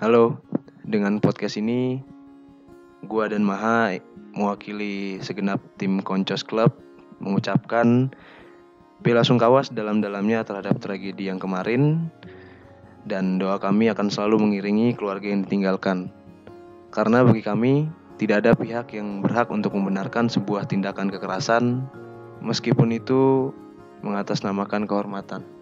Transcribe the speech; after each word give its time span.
Halo, 0.00 0.40
dengan 0.80 1.20
podcast 1.20 1.60
ini 1.60 2.00
gua 3.04 3.28
dan 3.28 3.44
Maha 3.44 4.00
mewakili 4.32 5.20
segenap 5.20 5.60
tim 5.76 6.00
Koncos 6.00 6.40
Club 6.40 6.72
mengucapkan 7.20 8.08
bela 9.04 9.20
sungkawa 9.20 9.60
dalam-dalamnya 9.68 10.40
terhadap 10.48 10.80
tragedi 10.80 11.28
yang 11.28 11.36
kemarin 11.36 12.08
dan 13.04 13.36
doa 13.36 13.60
kami 13.60 13.92
akan 13.92 14.08
selalu 14.08 14.48
mengiringi 14.48 14.96
keluarga 14.96 15.36
yang 15.36 15.44
ditinggalkan. 15.44 16.08
Karena 16.96 17.20
bagi 17.20 17.44
kami 17.44 17.84
tidak 18.16 18.48
ada 18.48 18.56
pihak 18.56 18.96
yang 18.96 19.20
berhak 19.20 19.52
untuk 19.52 19.76
membenarkan 19.76 20.32
sebuah 20.32 20.64
tindakan 20.64 21.12
kekerasan 21.12 21.84
meskipun 22.40 22.96
itu 22.96 23.52
mengatasnamakan 24.00 24.88
kehormatan. 24.88 25.59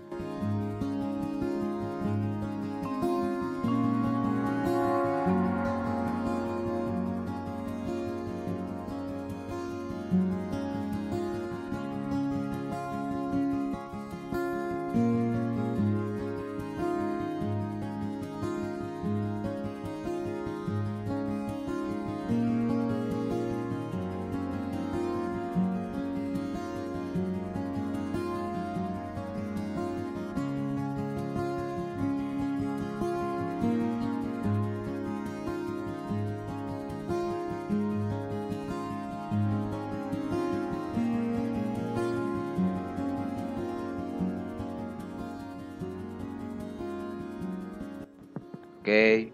Oke. 48.89 49.29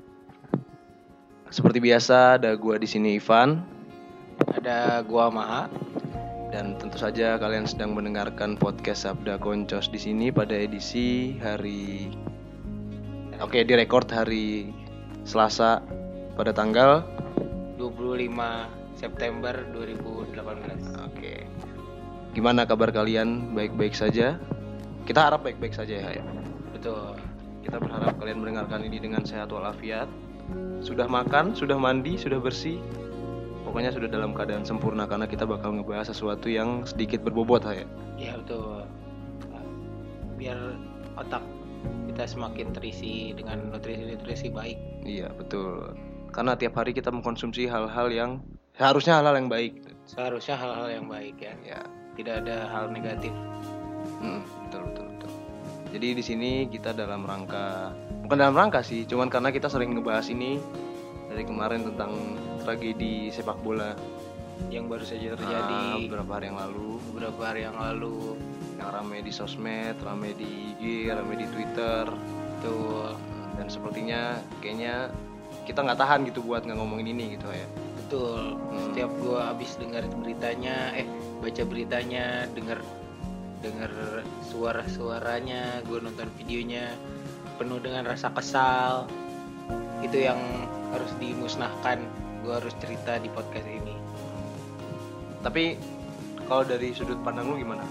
Seperti 1.46 1.78
biasa 1.78 2.42
ada 2.42 2.58
gua 2.58 2.74
di 2.74 2.90
sini 2.90 3.22
Ivan 3.22 3.62
Ada 4.50 4.98
gua 5.06 5.30
Maha. 5.30 5.70
dan 6.50 6.74
tentu 6.82 6.98
saja 6.98 7.38
kalian 7.38 7.62
sedang 7.62 7.94
mendengarkan 7.94 8.58
podcast 8.58 9.06
Sabda 9.06 9.38
Koncos 9.38 9.86
di 9.94 10.02
sini 10.02 10.34
pada 10.34 10.58
edisi 10.58 11.38
hari 11.38 12.10
Oke, 13.38 13.62
direkord 13.62 14.10
hari 14.10 14.74
Selasa 15.22 15.78
pada 16.34 16.50
tanggal 16.50 17.06
25 17.78 18.34
September 18.98 19.54
2018. 19.70 20.34
Oke. 21.14 21.46
Gimana 22.34 22.66
kabar 22.66 22.90
kalian? 22.90 23.54
Baik-baik 23.54 23.94
saja? 23.94 24.34
Kita 25.06 25.30
harap 25.30 25.46
baik-baik 25.46 25.78
saja 25.78 26.10
ya. 26.10 26.26
Betul. 26.74 27.23
Kita 27.64 27.80
berharap 27.80 28.20
kalian 28.20 28.44
mendengarkan 28.44 28.84
ini 28.84 29.00
dengan 29.00 29.24
sehat 29.24 29.48
walafiat. 29.48 30.06
Sudah 30.84 31.08
makan, 31.08 31.56
sudah 31.56 31.80
mandi, 31.80 32.20
sudah 32.20 32.36
bersih. 32.36 32.76
Pokoknya 33.64 33.88
sudah 33.88 34.06
dalam 34.12 34.36
keadaan 34.36 34.62
sempurna 34.68 35.08
karena 35.08 35.24
kita 35.24 35.48
bakal 35.48 35.72
ngebahas 35.80 36.12
sesuatu 36.12 36.52
yang 36.52 36.84
sedikit 36.84 37.24
berbobot 37.24 37.64
ya. 37.64 37.88
Iya 38.20 38.36
betul. 38.44 38.84
Biar 40.36 40.58
otak 41.16 41.40
kita 42.14 42.30
semakin 42.30 42.70
terisi 42.70 43.32
dengan 43.34 43.72
nutrisi-nutrisi 43.72 44.52
baik. 44.52 44.78
Iya, 45.02 45.32
betul. 45.34 45.96
Karena 46.30 46.54
tiap 46.54 46.78
hari 46.78 46.94
kita 46.94 47.10
mengkonsumsi 47.10 47.66
hal-hal 47.66 48.06
yang 48.12 48.30
harusnya 48.78 49.18
hal-hal 49.18 49.34
yang 49.34 49.50
baik. 49.50 49.82
Seharusnya 50.06 50.54
hal-hal 50.54 50.88
yang 50.90 51.06
baik 51.10 51.34
ya. 51.42 51.54
Ya, 51.64 51.80
Tidak 52.14 52.46
ada 52.46 52.70
hal 52.70 52.94
negatif. 52.94 53.34
mm, 54.22 54.42
betul 54.68 54.82
betul 54.82 54.82
betul. 54.86 55.03
Jadi 55.94 56.08
di 56.10 56.24
sini 56.26 56.50
kita 56.66 56.90
dalam 56.90 57.22
rangka 57.22 57.94
bukan 58.26 58.34
dalam 58.34 58.58
rangka 58.58 58.82
sih, 58.82 59.06
cuman 59.06 59.30
karena 59.30 59.54
kita 59.54 59.70
sering 59.70 59.94
ngebahas 59.94 60.26
ini 60.26 60.58
dari 61.30 61.46
kemarin 61.46 61.86
tentang 61.86 62.34
tragedi 62.66 63.30
sepak 63.30 63.62
bola 63.62 63.94
Yang 64.70 64.84
baru 64.86 65.04
saja 65.06 65.26
terjadi 65.34 66.06
beberapa 66.10 66.38
hari 66.38 66.50
yang 66.50 66.58
lalu 66.58 66.90
beberapa 67.10 67.40
hari 67.46 67.60
yang 67.66 67.78
lalu. 67.78 68.38
yang 68.74 68.90
rame 68.90 69.22
di 69.22 69.30
sosmed, 69.30 69.94
rame 70.02 70.34
di 70.34 70.74
IG, 70.74 71.14
rame 71.14 71.38
di 71.38 71.46
Twitter 71.46 72.10
Betul. 72.10 73.14
dan 73.54 73.66
sepertinya 73.70 74.22
kayaknya 74.58 75.14
kita 75.62 75.78
nggak 75.78 75.98
tahan 75.98 76.26
gitu 76.26 76.42
buat 76.42 76.66
nggak 76.66 76.74
ngomongin 76.74 77.14
ini 77.14 77.38
gitu 77.38 77.46
ya. 77.54 77.66
Betul. 78.02 78.58
Hmm. 78.58 78.90
Setiap 78.90 79.10
gua 79.22 79.54
habis 79.54 79.78
dengar 79.78 80.02
beritanya, 80.10 80.90
eh 80.98 81.06
baca 81.38 81.62
beritanya, 81.62 82.50
dengar 82.50 82.82
dengar 83.64 83.90
suara-suaranya, 84.52 85.80
gua 85.88 86.04
nonton 86.04 86.28
videonya 86.36 86.92
penuh 87.56 87.80
dengan 87.80 88.04
rasa 88.04 88.28
kesal. 88.36 89.08
Itu 90.04 90.20
yang 90.20 90.36
harus 90.92 91.08
dimusnahkan. 91.16 92.04
Gua 92.44 92.60
harus 92.60 92.76
cerita 92.76 93.16
di 93.16 93.32
podcast 93.32 93.64
ini. 93.64 93.96
Tapi 95.40 95.80
kalau 96.44 96.64
dari 96.68 96.92
sudut 96.92 97.16
pandang 97.24 97.48
lu 97.48 97.56
gimana? 97.56 97.88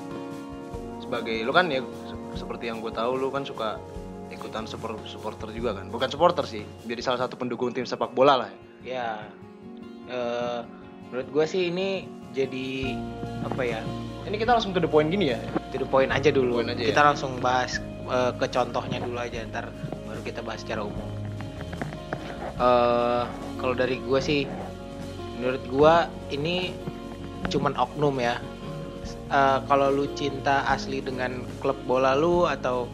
Sebagai 1.01 1.41
lu 1.41 1.49
kan 1.49 1.73
ya 1.73 1.81
se- 1.81 2.45
seperti 2.45 2.69
yang 2.69 2.81
gue 2.81 2.93
tahu 2.93 3.17
lu 3.17 3.33
kan 3.33 3.41
suka 3.45 3.81
ikutan 4.29 4.65
supporter 4.65 5.49
juga 5.53 5.77
kan? 5.77 5.89
Bukan 5.89 6.09
supporter 6.09 6.45
sih, 6.45 6.65
jadi 6.85 7.01
salah 7.01 7.25
satu 7.25 7.37
pendukung 7.37 7.73
tim 7.73 7.85
sepak 7.85 8.13
bola 8.13 8.45
lah. 8.45 8.51
Ya, 8.81 9.21
eh, 10.09 10.59
menurut 11.09 11.29
gua 11.33 11.45
sih 11.45 11.69
ini 11.69 12.09
jadi 12.33 12.97
apa 13.45 13.61
ya? 13.61 13.81
Ini 14.25 14.35
kita 14.37 14.57
langsung 14.57 14.73
ke 14.73 14.81
the 14.81 14.89
point 14.89 15.09
gini 15.13 15.33
ya. 15.33 15.41
To 15.73 15.81
the 15.81 15.89
point 15.89 16.13
aja 16.13 16.29
dulu. 16.29 16.61
Point 16.61 16.77
aja 16.77 16.85
kita 16.85 17.01
ya? 17.01 17.05
langsung 17.09 17.41
bahas 17.41 17.81
eh, 18.05 18.31
ke 18.37 18.45
contohnya 18.53 19.01
dulu 19.01 19.17
aja, 19.17 19.41
ntar 19.49 19.73
baru 20.05 20.21
kita 20.21 20.45
bahas 20.45 20.61
secara 20.61 20.85
umum. 20.85 21.09
eh 22.61 23.23
kalau 23.57 23.73
dari 23.73 23.97
gue 23.97 24.19
sih, 24.21 24.45
menurut 25.41 25.63
gue 25.65 25.93
ini 26.37 26.77
cuman 27.49 27.73
oknum 27.73 28.21
ya. 28.21 28.37
Eh, 29.33 29.59
kalau 29.65 29.89
lu 29.89 30.05
cinta 30.13 30.61
asli 30.69 31.01
dengan 31.01 31.41
klub 31.57 31.81
bola 31.89 32.13
lu 32.13 32.45
atau 32.45 32.85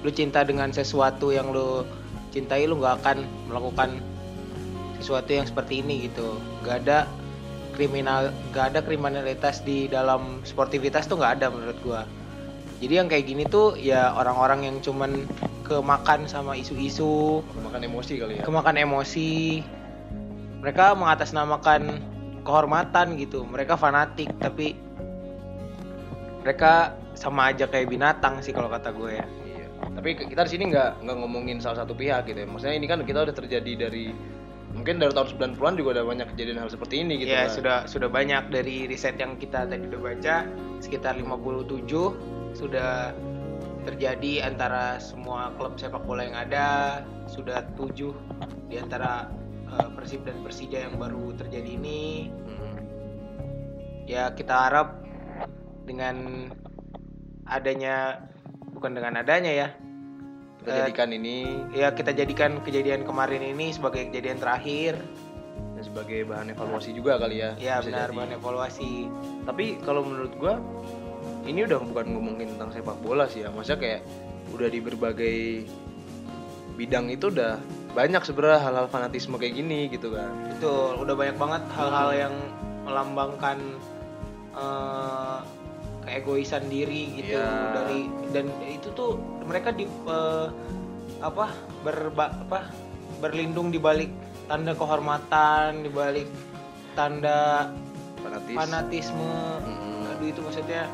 lu 0.00 0.08
cinta 0.08 0.40
dengan 0.40 0.72
sesuatu 0.72 1.36
yang 1.36 1.52
lu 1.52 1.84
cintai, 2.32 2.64
lu 2.64 2.80
nggak 2.80 3.04
akan 3.04 3.28
melakukan 3.52 4.00
sesuatu 5.04 5.36
yang 5.36 5.44
seperti 5.44 5.84
ini 5.84 6.08
gitu. 6.08 6.40
Gak 6.64 6.88
ada 6.88 7.04
kriminal, 7.76 8.32
gak 8.56 8.72
ada 8.72 8.80
kriminalitas 8.80 9.60
di 9.60 9.84
dalam 9.84 10.40
sportivitas 10.48 11.04
tuh 11.04 11.20
nggak 11.20 11.42
ada 11.42 11.46
menurut 11.52 11.76
gua. 11.84 12.02
Jadi 12.82 12.98
yang 12.98 13.06
kayak 13.06 13.24
gini 13.30 13.46
tuh 13.46 13.78
ya 13.78 14.10
orang-orang 14.18 14.66
yang 14.66 14.76
cuman 14.82 15.22
kemakan 15.62 16.26
sama 16.26 16.58
isu-isu, 16.58 17.46
Makan 17.62 17.86
emosi 17.86 18.12
kali 18.18 18.32
ya. 18.38 18.42
kemakan 18.42 18.74
emosi. 18.74 19.62
Mereka 20.58 20.98
mengatasnamakan 20.98 22.02
kehormatan 22.42 23.14
gitu. 23.22 23.46
Mereka 23.46 23.78
fanatik 23.78 24.34
tapi 24.42 24.74
mereka 26.42 26.98
sama 27.14 27.54
aja 27.54 27.70
kayak 27.70 27.86
binatang 27.86 28.42
sih 28.42 28.50
kalau 28.50 28.66
kata 28.66 28.90
gue 28.90 29.14
ya. 29.14 29.26
Iya. 29.46 29.66
Tapi 29.94 30.18
kita 30.18 30.42
di 30.42 30.50
sini 30.50 30.74
nggak 30.74 31.06
nggak 31.06 31.16
ngomongin 31.22 31.62
salah 31.62 31.86
satu 31.86 31.94
pihak 31.94 32.26
gitu 32.26 32.42
ya. 32.42 32.48
Maksudnya 32.50 32.74
ini 32.74 32.86
kan 32.90 33.06
kita 33.06 33.22
udah 33.22 33.34
terjadi 33.34 33.86
dari 33.86 34.10
mungkin 34.74 34.98
dari 34.98 35.12
tahun 35.14 35.54
90-an 35.54 35.74
juga 35.78 36.00
ada 36.00 36.02
banyak 36.02 36.26
kejadian 36.34 36.58
hal 36.64 36.70
seperti 36.72 37.04
ini 37.04 37.20
gitu 37.20 37.30
ya 37.30 37.46
kan. 37.46 37.52
sudah 37.52 37.78
sudah 37.84 38.08
banyak 38.08 38.48
dari 38.48 38.88
riset 38.88 39.20
yang 39.20 39.36
kita 39.36 39.68
tadi 39.68 39.84
udah 39.84 40.00
baca 40.00 40.48
sekitar 40.80 41.20
57 41.20 42.41
sudah 42.52 43.12
terjadi 43.82 44.46
antara 44.46 44.96
semua 44.96 45.50
klub 45.58 45.74
sepak 45.74 46.06
bola 46.06 46.22
yang 46.22 46.38
ada 46.38 46.66
sudah 47.26 47.66
tujuh 47.74 48.14
di 48.70 48.78
antara 48.78 49.26
eh, 49.66 49.88
Persib 49.92 50.22
dan 50.22 50.38
Persija 50.40 50.86
yang 50.86 50.96
baru 50.96 51.34
terjadi 51.34 51.70
ini 51.76 52.30
Hmm. 52.46 52.76
ya 54.06 54.30
kita 54.30 54.70
harap 54.70 55.02
dengan 55.82 56.46
adanya 57.44 58.22
bukan 58.70 58.94
dengan 58.94 59.18
adanya 59.18 59.50
ya 59.50 59.68
Kita 60.62 60.70
Eh, 60.70 60.78
jadikan 60.86 61.10
ini 61.10 61.36
ya 61.74 61.90
kita 61.90 62.14
jadikan 62.14 62.62
kejadian 62.62 63.02
kemarin 63.02 63.42
ini 63.42 63.74
sebagai 63.74 64.06
kejadian 64.06 64.38
terakhir 64.38 64.94
dan 65.74 65.82
sebagai 65.82 66.22
bahan 66.22 66.54
evaluasi 66.54 66.94
juga 66.94 67.18
kali 67.18 67.42
ya. 67.42 67.58
ya 67.58 67.82
benar 67.82 68.08
jadi. 68.08 68.14
bahan 68.14 68.32
evaluasi 68.38 69.10
Tapi 69.42 69.82
kalau 69.82 70.06
menurut 70.06 70.30
gua 70.38 70.62
ini 71.42 71.66
udah 71.66 71.78
bukan 71.82 72.06
ngomongin 72.14 72.54
tentang 72.56 72.70
sepak 72.70 72.98
bola 73.00 73.26
sih 73.26 73.42
ya. 73.42 73.50
Maksudnya 73.50 73.80
kayak 73.80 74.00
udah 74.52 74.68
di 74.68 74.78
berbagai 74.78 75.36
bidang 76.74 77.08
itu 77.08 77.28
udah 77.28 77.58
banyak 77.92 78.22
sebenarnya 78.24 78.60
hal-hal 78.64 78.86
fanatisme 78.88 79.36
kayak 79.36 79.54
gini 79.54 79.90
gitu 79.92 80.12
kan. 80.12 80.32
Betul, 80.56 81.02
udah 81.02 81.14
banyak 81.14 81.36
banget 81.36 81.62
hal-hal 81.76 82.10
yang 82.16 82.34
melambangkan 82.82 83.58
eh, 84.52 85.38
keegoisan 86.02 86.66
diri 86.66 87.14
gitu 87.14 87.38
Iya. 87.38 87.48
dari 87.72 88.00
dan 88.34 88.46
itu 88.66 88.90
tuh 88.92 89.14
mereka 89.46 89.70
di 89.70 89.86
eh, 89.86 90.46
apa 91.22 91.54
berba 91.86 92.26
apa 92.42 92.66
berlindung 93.22 93.70
di 93.70 93.78
balik 93.78 94.10
tanda 94.50 94.74
kehormatan 94.74 95.86
di 95.86 95.90
balik 95.94 96.26
tanda 96.98 97.70
fanatis 98.18 98.56
fanatisme 98.58 99.30
Hmm. 99.62 100.10
aduh 100.10 100.26
itu 100.26 100.40
maksudnya 100.42 100.90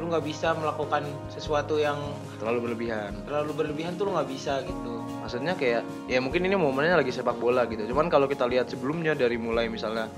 lu 0.00 0.08
nggak 0.08 0.24
bisa 0.24 0.56
melakukan 0.56 1.04
sesuatu 1.28 1.76
yang 1.76 2.00
terlalu 2.40 2.72
berlebihan. 2.72 3.12
terlalu 3.28 3.52
berlebihan 3.52 3.94
tuh 4.00 4.08
lu 4.08 4.16
nggak 4.16 4.30
bisa 4.32 4.64
gitu. 4.64 5.04
Maksudnya 5.20 5.52
kayak 5.54 5.84
ya 6.08 6.18
mungkin 6.24 6.48
ini 6.48 6.56
momennya 6.56 6.96
lagi 7.04 7.12
sepak 7.12 7.36
bola 7.36 7.68
gitu. 7.68 7.84
Cuman 7.92 8.08
kalau 8.08 8.24
kita 8.24 8.48
lihat 8.48 8.72
sebelumnya 8.72 9.12
dari 9.12 9.36
mulai 9.36 9.68
misalnya 9.68 10.08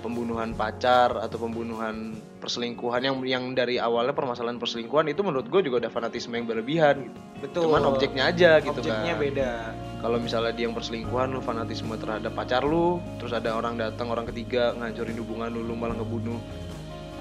pembunuhan 0.00 0.54
pacar 0.54 1.18
atau 1.18 1.36
pembunuhan 1.40 2.14
perselingkuhan 2.38 3.02
yang 3.02 3.16
yang 3.26 3.44
dari 3.58 3.82
awalnya 3.82 4.14
permasalahan 4.14 4.60
perselingkuhan 4.60 5.10
itu 5.10 5.26
menurut 5.26 5.50
gue 5.50 5.66
juga 5.66 5.82
ada 5.82 5.90
fanatisme 5.90 6.36
yang 6.36 6.46
berlebihan 6.46 7.10
gitu. 7.10 7.42
betul. 7.42 7.62
Cuman 7.66 7.84
objeknya 7.90 8.30
aja 8.30 8.62
gitu 8.62 8.70
objeknya 8.70 9.18
kan 9.18 9.22
beda. 9.22 9.50
Kalau 9.96 10.18
misalnya 10.22 10.52
dia 10.54 10.64
yang 10.70 10.76
perselingkuhan 10.76 11.34
lu 11.34 11.42
fanatisme 11.42 11.90
terhadap 11.98 12.32
pacar 12.38 12.62
lu 12.62 13.02
terus 13.18 13.34
ada 13.34 13.58
orang 13.58 13.74
datang 13.74 14.06
orang 14.12 14.28
ketiga 14.30 14.76
ngancurin 14.78 15.18
hubungan 15.18 15.50
lu 15.50 15.66
lu 15.66 15.74
malah 15.74 15.98
ngebunuh 15.98 16.38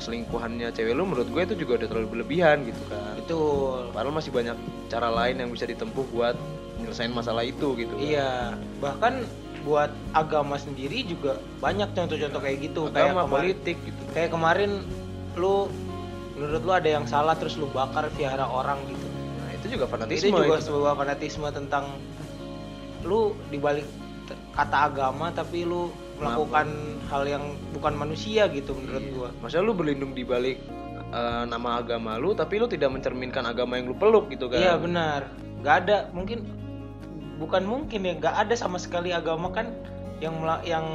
selingkuhannya 0.05 0.69
cewek 0.69 0.93
lu 0.93 1.09
menurut 1.09 1.25
gue 1.33 1.41
itu 1.41 1.55
juga 1.65 1.81
udah 1.81 1.87
terlalu 1.89 2.07
berlebihan 2.13 2.69
gitu 2.69 2.81
kan. 2.85 3.17
Betul. 3.17 3.89
Padahal 3.89 4.13
masih 4.13 4.31
banyak 4.31 4.57
cara 4.93 5.09
lain 5.09 5.41
yang 5.41 5.49
bisa 5.49 5.65
ditempuh 5.65 6.05
buat 6.13 6.37
nyelesain 6.77 7.09
masalah 7.09 7.41
itu 7.41 7.73
gitu 7.73 7.93
kan. 7.97 8.05
iya. 8.05 8.53
Bahkan 8.77 9.25
buat 9.65 9.89
agama 10.13 10.61
sendiri 10.61 11.01
juga 11.09 11.41
banyak 11.57 11.89
contoh-contoh 11.97 12.37
kayak 12.37 12.57
gitu. 12.69 12.93
Kayak 12.93 13.17
agama 13.17 13.21
kemarin 13.25 13.33
politik 13.33 13.77
gitu. 13.81 14.01
kayak 14.13 14.29
kemarin 14.29 14.71
lu 15.33 15.55
menurut 16.37 16.61
lu 16.61 16.71
ada 16.75 16.89
yang 17.01 17.05
salah 17.09 17.33
terus 17.33 17.57
lu 17.57 17.65
bakar 17.73 18.05
vihara 18.13 18.45
orang 18.45 18.77
gitu. 18.85 19.07
Nah 19.41 19.49
itu 19.57 19.65
juga 19.73 19.89
fanatisme 19.89 20.29
itu 20.29 20.37
juga 20.37 20.61
itu. 20.61 20.67
sebuah 20.69 20.93
fanatisme 20.93 21.47
tentang 21.49 21.97
lu 23.01 23.33
dibalik 23.49 23.87
kata 24.53 24.93
agama 24.93 25.33
tapi 25.33 25.65
lu 25.65 25.89
melakukan 26.15 26.67
hal 27.11 27.23
yang 27.27 27.43
bukan 27.75 27.93
manusia 27.95 28.47
gitu 28.49 28.71
menurut 28.75 29.03
Iya. 29.03 29.13
gua. 29.13 29.29
Maksudnya 29.43 29.63
lu 29.67 29.73
berlindung 29.75 30.13
di 30.15 30.23
balik 30.23 30.57
eh, 31.11 31.43
nama 31.47 31.79
agama 31.79 32.17
lu 32.17 32.33
tapi 32.33 32.59
lu 32.59 32.67
tidak 32.67 32.91
mencerminkan 32.91 33.45
agama 33.45 33.77
yang 33.79 33.91
lu 33.91 33.95
peluk 33.95 34.31
gitu 34.31 34.47
kan? 34.47 34.59
Iya 34.59 34.75
benar. 34.79 35.21
Nggak 35.61 35.75
ada 35.85 35.97
mungkin 36.11 36.47
bukan 37.35 37.63
mungkin 37.67 38.07
ya 38.07 38.13
nggak 38.15 38.35
ada 38.47 38.55
sama 38.55 38.79
sekali 38.79 39.11
agama 39.11 39.51
kan 39.51 39.75
yang 40.23 40.39
yang 40.63 40.85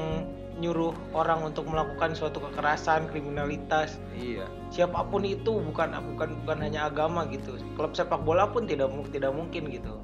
nyuruh 0.60 0.92
orang 1.16 1.40
untuk 1.40 1.64
melakukan 1.68 2.12
suatu 2.12 2.36
kekerasan 2.40 3.08
kriminalitas. 3.08 3.96
Iya. 4.12 4.44
Siapa 4.68 5.08
pun 5.08 5.24
itu 5.24 5.56
bukan 5.56 5.96
bukan 6.16 6.36
bukan 6.44 6.58
hanya 6.60 6.88
agama 6.88 7.24
gitu. 7.32 7.56
Klub 7.76 7.96
sepak 7.96 8.20
bola 8.24 8.48
pun 8.48 8.68
tidak 8.68 8.92
tidak 9.12 9.32
mungkin 9.32 9.72
gitu 9.72 9.96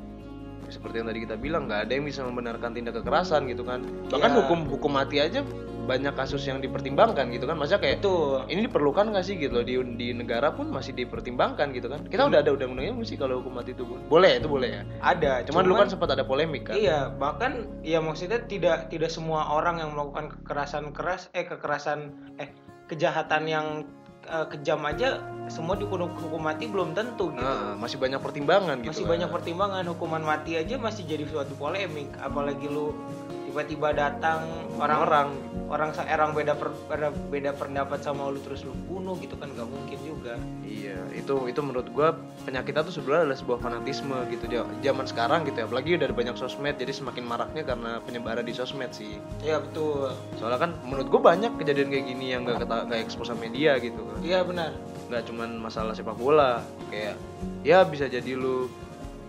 seperti 0.69 1.03
yang 1.03 1.09
tadi 1.09 1.21
kita 1.23 1.37
bilang 1.39 1.71
nggak 1.71 1.89
ada 1.89 1.93
yang 1.95 2.05
bisa 2.07 2.21
membenarkan 2.27 2.75
tindak 2.75 2.99
kekerasan 3.03 3.47
gitu 3.51 3.63
kan. 3.63 3.83
Bahkan 4.11 4.31
Iya. 4.33 4.39
hukum 4.43 4.59
hukum 4.67 4.93
mati 4.95 5.23
aja 5.23 5.41
banyak 5.87 6.19
kasus 6.19 6.43
yang 6.43 6.59
dipertimbangkan 6.59 7.31
gitu 7.31 7.47
kan. 7.47 7.55
Maksudnya 7.55 7.79
kayak 7.79 8.03
itu 8.03 8.43
ini 8.51 8.67
diperlukan 8.67 9.15
nggak 9.15 9.23
sih 9.23 9.39
gitu 9.39 9.63
loh? 9.63 9.65
Di 9.65 9.79
di 9.95 10.11
negara 10.11 10.51
pun 10.51 10.67
masih 10.75 10.99
dipertimbangkan 10.99 11.71
gitu 11.71 11.87
kan. 11.87 12.03
Kita 12.11 12.27
udah 12.27 12.43
ada 12.43 12.51
undang-undangnya 12.51 12.93
belum 12.99 13.07
sih 13.07 13.15
kalau 13.15 13.39
hukum 13.39 13.55
mati 13.55 13.71
itu 13.71 13.87
boleh 13.87 14.43
itu 14.43 14.51
boleh 14.51 14.69
ya? 14.69 14.83
Ada 14.99 15.47
cuman, 15.47 15.63
dulu 15.63 15.75
kan 15.79 15.89
sempat 15.89 16.11
ada 16.11 16.27
polemik 16.27 16.67
kan? 16.71 16.75
Iya, 16.75 17.15
bahkan 17.15 17.71
ya 17.87 18.03
maksudnya 18.03 18.43
tidak 18.51 18.91
tidak 18.91 19.15
semua 19.15 19.47
orang 19.47 19.79
yang 19.79 19.95
melakukan 19.95 20.35
kekerasan 20.43 20.91
keras 20.91 21.31
eh 21.39 21.47
kekerasan 21.47 22.11
eh 22.43 22.51
kejahatan 22.91 23.43
yang 23.47 23.67
eh, 24.27 24.47
kejam 24.51 24.83
aja 24.85 25.23
semua 25.47 25.79
dihukum 25.79 26.11
hukum 26.11 26.43
mati 26.43 26.67
belum 26.67 26.91
tentu 26.91 27.31
gitu. 27.31 27.47
Ah, 27.47 27.79
masih 27.79 28.03
banyak 28.03 28.19
pertimbangan 28.19 28.83
gitu 28.83 28.91
masih 28.91 29.05
kan. 29.07 29.13
banyak 29.15 29.29
pertimbangan 29.31 29.85
hukuman 29.87 30.23
mati 30.27 30.59
aja 30.59 30.75
masih 30.75 31.07
jadi 31.07 31.23
suatu 31.31 31.55
polemik 31.55 32.11
apalagi 32.19 32.67
lu 32.67 32.91
tiba-tiba 33.57 33.97
datang 33.97 34.45
orang-orang 34.77 35.33
orang 35.73 35.89
orang 35.97 36.37
beda 36.37 36.53
per- 36.61 36.77
beda, 36.93 37.09
beda 37.33 37.51
pendapat 37.57 38.05
sama 38.05 38.29
lu 38.29 38.37
terus 38.45 38.69
lu 38.69 38.77
bunuh 38.85 39.17
gitu 39.17 39.33
kan 39.41 39.49
nggak 39.49 39.65
mungkin 39.65 39.97
juga 40.05 40.37
Iya, 40.61 41.01
itu 41.17 41.49
itu 41.49 41.61
menurut 41.65 41.89
gua 41.89 42.13
penyakitnya 42.45 42.85
tuh 42.85 42.93
sebenarnya 42.93 43.33
adalah 43.33 43.39
sebuah 43.41 43.59
fanatisme 43.65 44.13
gitu 44.29 44.45
dia 44.45 44.61
zaman 44.85 45.09
sekarang 45.09 45.49
gitu 45.49 45.57
ya. 45.57 45.65
Apalagi 45.65 45.97
udah 45.97 46.05
ada 46.05 46.17
banyak 46.21 46.37
sosmed 46.37 46.77
jadi 46.77 46.93
semakin 46.93 47.25
maraknya 47.25 47.65
karena 47.65 47.97
penyebaran 48.05 48.45
di 48.45 48.53
sosmed 48.53 48.93
sih. 48.93 49.17
iya 49.41 49.57
betul 49.57 50.13
Soalnya 50.37 50.61
kan 50.61 50.71
menurut 50.85 51.09
gua 51.09 51.33
banyak 51.33 51.57
kejadian 51.57 51.89
kayak 51.89 52.05
gini 52.13 52.37
yang 52.37 52.45
gak 52.45 52.61
keta 52.61 52.85
gak 52.85 53.01
expose 53.01 53.33
sama 53.33 53.49
media 53.49 53.81
gitu 53.81 54.05
kan. 54.05 54.21
iya 54.21 54.45
benar 54.45 54.77
Nggak 55.09 55.33
cuman 55.33 55.49
masalah 55.57 55.97
sepak 55.97 56.19
bola, 56.21 56.61
kayak 56.93 57.17
ya 57.65 57.89
bisa 57.89 58.05
jadi 58.05 58.37
lu 58.37 58.69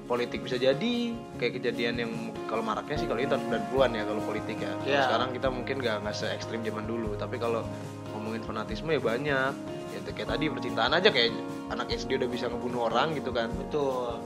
politik 0.07 0.39
bisa 0.47 0.55
jadi 0.55 1.13
kayak 1.37 1.59
kejadian 1.59 1.95
yang 1.99 2.11
kalau 2.47 2.63
maraknya 2.63 2.95
sih 2.95 3.05
kalau 3.11 3.19
itu 3.19 3.35
tahun 3.35 3.67
90-an 3.69 3.91
ya 3.91 4.03
kalau 4.07 4.21
politik 4.23 4.57
ya. 4.57 4.73
Iya. 4.87 5.01
sekarang 5.11 5.29
kita 5.35 5.47
mungkin 5.51 5.75
nggak 5.83 5.95
nggak 6.07 6.15
se 6.15 6.31
ekstrim 6.31 6.63
zaman 6.63 6.87
dulu, 6.87 7.13
tapi 7.19 7.35
kalau 7.37 7.67
ngomongin 8.15 8.41
fanatisme 8.41 8.89
ya 8.95 9.03
banyak. 9.03 9.53
Ya 9.91 9.99
kayak 10.07 10.29
tadi 10.31 10.47
percintaan 10.47 10.95
aja 10.95 11.11
kayak 11.11 11.35
anak 11.67 11.91
SD 11.91 12.15
udah 12.15 12.29
bisa 12.31 12.47
ngebunuh 12.47 12.87
orang 12.87 13.19
gitu 13.19 13.35
kan. 13.35 13.51
Betul. 13.51 14.23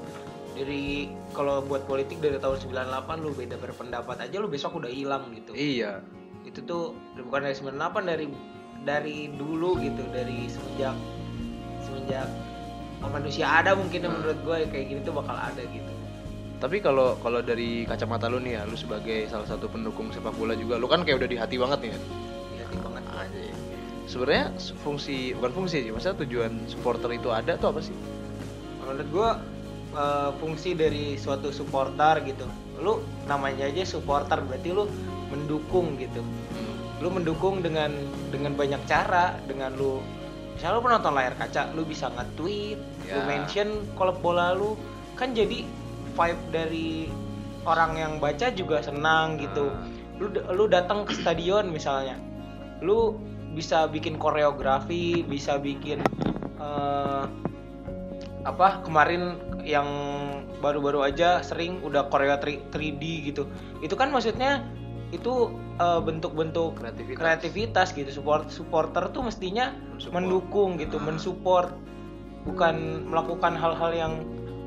Dari 0.53 1.09
kalau 1.33 1.65
buat 1.65 1.89
politik 1.89 2.21
dari 2.21 2.37
tahun 2.37 2.61
98 2.61 3.25
lu 3.25 3.33
beda 3.33 3.57
berpendapat 3.57 4.29
aja 4.29 4.35
lu 4.37 4.45
besok 4.45 4.77
udah 4.77 4.91
hilang 4.93 5.33
gitu. 5.33 5.57
Iya. 5.57 6.05
Itu 6.45 6.61
tuh 6.61 6.93
bukan 7.17 7.49
dari 7.49 7.57
98 7.57 8.05
dari 8.05 8.25
dari 8.85 9.17
dulu 9.33 9.81
gitu, 9.81 10.05
dari 10.13 10.45
semenjak 10.45 10.97
semenjak 11.81 12.29
manusia 13.09 13.49
ada 13.49 13.73
mungkin 13.73 14.05
yang 14.05 14.13
menurut 14.13 14.37
gue 14.45 14.57
kayak 14.69 14.85
gini 14.91 14.99
tuh 15.01 15.15
bakal 15.17 15.33
ada 15.33 15.61
gitu. 15.65 15.91
Tapi 16.61 16.77
kalau 16.77 17.17
kalau 17.25 17.41
dari 17.41 17.89
kacamata 17.89 18.29
lu 18.29 18.37
nih 18.37 18.61
ya, 18.61 18.69
lu 18.69 18.77
sebagai 18.77 19.25
salah 19.25 19.49
satu 19.49 19.65
pendukung 19.65 20.13
sepak 20.13 20.37
bola 20.37 20.53
juga, 20.53 20.77
lu 20.77 20.85
kan 20.85 21.01
kayak 21.01 21.25
udah 21.25 21.29
di 21.29 21.37
hati 21.41 21.57
banget 21.57 21.79
nih. 21.81 21.89
ya. 21.89 21.99
Iya 22.53 22.65
banget. 22.85 23.03
Aja. 23.09 23.41
Sebenarnya 24.05 24.45
fungsi 24.85 25.33
bukan 25.33 25.51
fungsi 25.57 25.77
sih, 25.81 25.89
maksudnya 25.89 26.21
tujuan 26.21 26.53
supporter 26.69 27.09
itu 27.17 27.33
ada 27.33 27.57
tuh 27.57 27.73
apa 27.73 27.81
sih? 27.81 27.95
Menurut 28.85 29.07
gue 29.09 29.29
eh, 29.97 30.29
fungsi 30.37 30.77
dari 30.77 31.17
suatu 31.17 31.49
supporter 31.49 32.21
gitu. 32.29 32.45
Lu 32.77 33.01
namanya 33.25 33.65
aja 33.65 33.81
supporter 33.81 34.45
berarti 34.45 34.69
lu 34.69 34.85
mendukung 35.33 35.97
gitu. 35.97 36.21
Hmm. 36.21 36.69
lu 37.01 37.09
mendukung 37.09 37.65
dengan 37.65 37.89
dengan 38.29 38.53
banyak 38.53 38.85
cara 38.85 39.33
dengan 39.49 39.73
lu 39.73 39.97
misalnya 40.61 40.77
lu 40.77 40.85
penonton 40.85 41.13
layar 41.17 41.33
kaca 41.41 41.73
lu 41.73 41.81
bisa 41.81 42.13
nge-tweet 42.13 42.77
lu 43.09 43.17
Ya. 43.17 43.25
mention 43.25 43.81
klub 43.97 44.21
bola 44.21 44.53
lu 44.53 44.77
kan 45.17 45.33
jadi 45.33 45.65
vibe 46.13 46.43
dari 46.53 47.09
orang 47.65 47.97
yang 47.97 48.13
baca 48.21 48.53
juga 48.53 48.77
senang 48.85 49.41
gitu 49.41 49.73
Ah. 49.73 49.89
lu 50.21 50.29
lu 50.53 50.69
datang 50.69 51.01
ke 51.01 51.17
stadion 51.17 51.73
misalnya 51.73 52.13
lu 52.85 53.17
bisa 53.57 53.89
bikin 53.89 54.21
koreografi 54.21 55.25
bisa 55.25 55.57
bikin 55.57 56.05
eh, 56.61 57.25
apa 58.45 58.85
kemarin 58.85 59.41
yang 59.65 59.89
baru-baru 60.61 61.09
aja 61.09 61.41
sering 61.41 61.81
udah 61.81 62.05
koreo 62.05 62.37
3- 62.37 62.69
3D 62.69 63.33
gitu 63.33 63.49
itu 63.81 63.97
kan 63.97 64.13
maksudnya 64.13 64.61
itu 65.11 65.33
eh, 65.75 65.99
bentuk-bentuk 65.99 66.77
Kreativitas. 66.77 67.19
kreativitas 67.19 67.87
gitu 67.91 68.09
support 68.09 68.47
supporter 68.47 69.07
tuh 69.09 69.21
mestinya 69.21 69.75
Mensupport. 69.91 70.13
mendukung 70.13 70.69
gitu 70.77 70.97
Ah. 70.97 71.03
mensupport 71.03 71.69
bukan 72.41 72.75
melakukan 73.05 73.53
hal-hal 73.53 73.91
yang 73.91 74.13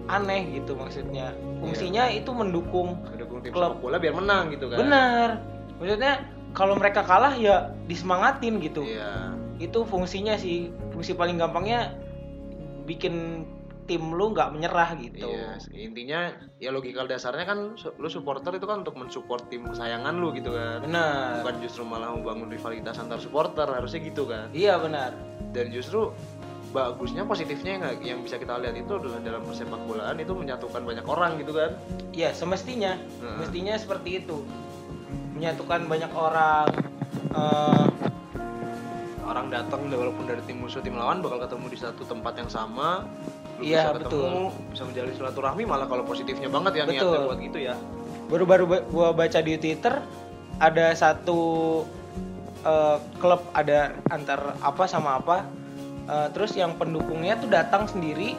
aneh 0.07 0.45
gitu 0.55 0.77
maksudnya 0.77 1.33
fungsinya 1.59 2.07
itu 2.07 2.29
mendukung 2.31 3.01
Mendukung 3.03 3.41
tim 3.41 3.51
Klub. 3.51 3.81
bola 3.81 3.97
biar 3.97 4.13
menang 4.13 4.53
gitu 4.53 4.69
kan. 4.69 4.79
benar 4.79 5.29
maksudnya 5.75 6.13
kalau 6.53 6.77
mereka 6.77 7.01
kalah 7.03 7.33
ya 7.33 7.73
disemangatin 7.85 8.61
gitu 8.61 8.85
Iya. 8.85 9.33
itu 9.59 9.81
fungsinya 9.83 10.37
sih 10.37 10.69
fungsi 10.91 11.15
paling 11.15 11.35
gampangnya 11.35 11.97
bikin 12.85 13.49
tim 13.85 14.01
lu 14.11 14.33
nggak 14.33 14.49
menyerah 14.51 14.97
gitu 14.97 15.29
Iya, 15.29 15.61
intinya 15.77 16.21
ya 16.57 16.73
logika 16.73 17.05
dasarnya 17.05 17.45
kan 17.45 17.59
lu 17.77 18.09
supporter 18.09 18.57
itu 18.57 18.65
kan 18.65 18.81
untuk 18.81 18.97
mensupport 18.97 19.45
tim 19.47 19.69
kesayangan 19.69 20.17
lu 20.17 20.33
gitu 20.33 20.51
kan. 20.51 20.81
benar 20.81 21.45
Bukan 21.45 21.57
justru 21.61 21.83
malah 21.85 22.13
membangun 22.13 22.49
rivalitas 22.49 22.97
antar 22.97 23.21
supporter, 23.21 23.69
harusnya 23.69 24.01
gitu 24.01 24.25
kan. 24.25 24.49
iya 24.51 24.81
benar 24.81 25.13
Dan 25.53 25.69
justru 25.71 26.11
bagusnya 26.73 27.23
positifnya 27.23 27.79
yang, 27.79 27.85
yang 28.03 28.19
bisa 28.21 28.35
kita 28.35 28.59
lihat 28.59 28.75
itu 28.75 28.99
adalah 28.99 29.23
dalam 29.23 29.47
persepak 29.47 29.79
bolaan 29.87 30.19
itu 30.19 30.33
menyatukan 30.35 30.83
banyak 30.83 31.07
orang 31.07 31.39
gitu 31.39 31.53
kan. 31.55 31.71
iya 32.11 32.33
semestinya 32.33 32.97
Heeh. 32.97 33.37
mestinya 33.39 33.75
seperti 33.77 34.25
itu 34.25 34.43
menyatukan 35.35 35.87
banyak 35.87 36.11
orang 36.11 36.69
eh, 37.31 37.87
Orang 39.25 39.49
datang 39.49 39.89
walaupun 39.89 40.29
dari 40.29 40.45
tim 40.45 40.61
musuh 40.61 40.85
tim 40.85 41.01
lawan 41.01 41.25
bakal 41.25 41.41
ketemu 41.41 41.73
di 41.73 41.79
satu 41.81 42.05
tempat 42.05 42.37
yang 42.37 42.51
sama. 42.53 43.09
Lu 43.59 43.63
Iya, 43.63 43.95
bisa 43.95 44.03
ketemu, 44.03 44.43
bisa 44.75 44.83
menjalin 44.83 45.13
silaturahmi 45.15 45.63
malah 45.63 45.87
kalau 45.87 46.03
positifnya 46.03 46.51
banget 46.51 46.73
ya 46.75 46.83
niatnya 46.85 47.03
Betul. 47.07 47.25
buat 47.29 47.39
gitu 47.41 47.59
ya. 47.63 47.75
baru-baru 48.25 48.65
ba- 48.65 48.85
gua 48.89 49.09
baca 49.13 49.39
di 49.39 49.53
Twitter 49.61 49.95
ada 50.57 50.87
satu 50.97 51.41
eh, 52.65 52.97
klub 53.21 53.45
ada 53.53 53.93
antar 54.09 54.57
apa 54.65 54.89
sama 54.89 55.21
apa 55.21 55.45
eh, 56.09 56.29
terus 56.33 56.57
yang 56.57 56.73
pendukungnya 56.75 57.37
tuh 57.37 57.53
datang 57.53 57.85
sendiri 57.85 58.33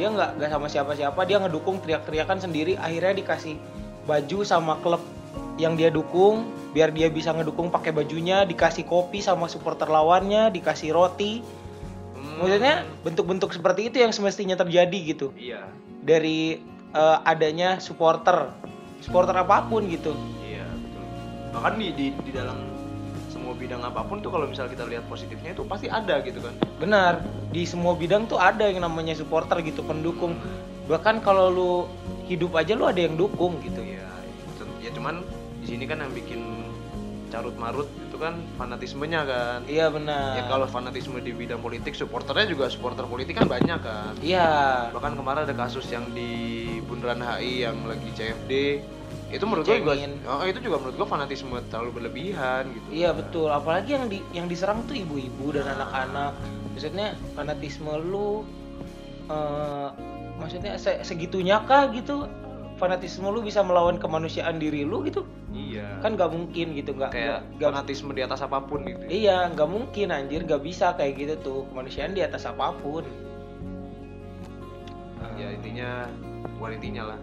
dia 0.00 0.08
nggak 0.08 0.40
nggak 0.40 0.50
sama 0.50 0.66
siapa-siapa 0.70 1.20
dia 1.28 1.42
ngedukung 1.44 1.76
teriak-teriakan 1.84 2.40
sendiri 2.40 2.80
akhirnya 2.80 3.20
dikasih 3.20 3.60
baju 4.08 4.38
sama 4.46 4.80
klub 4.80 5.02
yang 5.60 5.76
dia 5.76 5.92
dukung 5.92 6.48
biar 6.70 6.94
dia 6.94 7.10
bisa 7.10 7.34
ngedukung 7.34 7.68
pakai 7.68 7.90
bajunya 7.90 8.46
dikasih 8.46 8.86
kopi 8.86 9.20
sama 9.20 9.44
supporter 9.50 9.88
lawannya 9.88 10.48
dikasih 10.54 10.94
roti. 10.94 11.40
Maksudnya 12.38 12.74
bentuk-bentuk 13.02 13.50
seperti 13.52 13.90
itu 13.90 14.00
yang 14.00 14.14
semestinya 14.14 14.54
terjadi 14.54 14.98
gitu. 15.04 15.34
Iya. 15.34 15.66
Dari 16.02 16.62
eh, 16.94 17.18
adanya 17.26 17.82
supporter 17.82 18.54
supporter 19.02 19.34
apa 19.34 19.66
pun 19.66 19.86
gitu. 19.90 20.14
Iya 20.46 20.66
betul. 20.66 21.02
Bahkan 21.58 21.72
di, 21.78 21.88
di 21.94 22.06
di 22.24 22.30
dalam 22.30 22.58
semua 23.28 23.52
bidang 23.52 23.82
apa 23.84 24.02
pun 24.06 24.22
tuh 24.24 24.32
kalau 24.32 24.48
misal 24.48 24.66
kita 24.70 24.88
lihat 24.88 25.04
positifnya 25.06 25.52
itu 25.52 25.62
pasti 25.66 25.90
ada 25.90 26.22
gitu 26.22 26.40
kan. 26.40 26.54
Benar. 26.80 27.20
Di 27.50 27.66
semua 27.66 27.98
bidang 27.98 28.30
tuh 28.30 28.40
ada 28.40 28.66
yang 28.70 28.82
namanya 28.82 29.12
supporter 29.18 29.60
gitu 29.66 29.84
pendukung. 29.84 30.38
Bahkan 30.88 31.20
kalau 31.20 31.52
lu 31.52 31.72
hidup 32.30 32.56
aja 32.56 32.72
lu 32.72 32.88
ada 32.88 33.00
yang 33.02 33.16
dukung 33.18 33.60
gitu. 33.60 33.84
Ya 33.84 34.08
ya 34.88 34.90
cuman 34.96 35.20
di 35.60 35.66
sini 35.68 35.84
kan 35.84 36.00
yang 36.00 36.12
bikin 36.16 36.40
carut 37.28 37.52
marut 37.60 37.84
itu 38.18 38.26
kan 38.26 38.34
fanatismenya 38.58 39.22
kan. 39.22 39.58
Iya 39.70 39.94
benar. 39.94 40.42
Ya 40.42 40.50
kalau 40.50 40.66
fanatisme 40.66 41.22
di 41.22 41.30
bidang 41.30 41.62
politik 41.62 41.94
supporternya 41.94 42.50
juga 42.50 42.66
supporter 42.66 43.06
politik 43.06 43.38
kan 43.38 43.46
banyak 43.46 43.78
kan. 43.78 44.18
Iya. 44.18 44.90
Bahkan 44.90 45.14
kemarin 45.14 45.46
ada 45.46 45.54
kasus 45.54 45.86
yang 45.94 46.02
di 46.10 46.66
Bundaran 46.82 47.22
HI 47.22 47.62
yang 47.62 47.78
lagi 47.86 48.10
CFD 48.18 48.82
itu 49.28 49.44
menurut 49.44 49.68
gue 49.68 49.78
juga 49.78 49.94
oh, 50.26 50.42
itu 50.42 50.58
juga 50.58 50.82
menurut 50.82 50.98
gue 50.98 51.06
fanatisme 51.06 51.54
terlalu 51.70 52.02
berlebihan 52.02 52.74
gitu. 52.74 52.86
Iya 52.90 53.14
betul. 53.14 53.54
Apalagi 53.54 53.94
yang 53.94 54.10
di 54.10 54.18
yang 54.34 54.50
diserang 54.50 54.82
tuh 54.90 54.98
ibu-ibu 54.98 55.54
dan 55.54 55.78
anak-anak. 55.78 56.34
Maksudnya 56.74 57.14
fanatisme 57.38 57.94
lu 58.02 58.42
eh, 59.30 59.88
maksudnya 60.42 60.74
se- 60.74 61.06
segitunya 61.06 61.62
kah 61.70 61.86
gitu 61.94 62.26
fanatisme 62.78 63.26
lu 63.28 63.42
bisa 63.42 63.60
melawan 63.60 63.98
kemanusiaan 63.98 64.62
diri 64.62 64.86
lu 64.86 65.02
gitu. 65.04 65.26
Iya. 65.50 65.98
Kan 66.00 66.14
nggak 66.14 66.30
mungkin 66.30 66.78
gitu 66.78 66.94
nggak 66.94 67.10
kayak 67.10 67.38
nggak 67.58 67.70
fanatisme 67.74 68.14
di 68.14 68.22
atas 68.22 68.40
apa 68.46 68.62
pun 68.62 68.86
gitu 68.86 69.02
Iya, 69.10 69.50
nggak 69.52 69.68
mungkin 69.68 70.14
anjir, 70.14 70.46
nggak 70.46 70.62
bisa 70.62 70.94
kayak 70.94 71.18
gitu 71.18 71.34
tuh. 71.42 71.60
Kemanusiaan 71.74 72.14
di 72.14 72.22
atas 72.22 72.46
apa 72.46 72.72
pun. 72.78 73.04
ya 75.38 75.54
intinya 75.54 76.10
bukan 76.58 76.82
intinya 76.82 77.14
lah. 77.14 77.18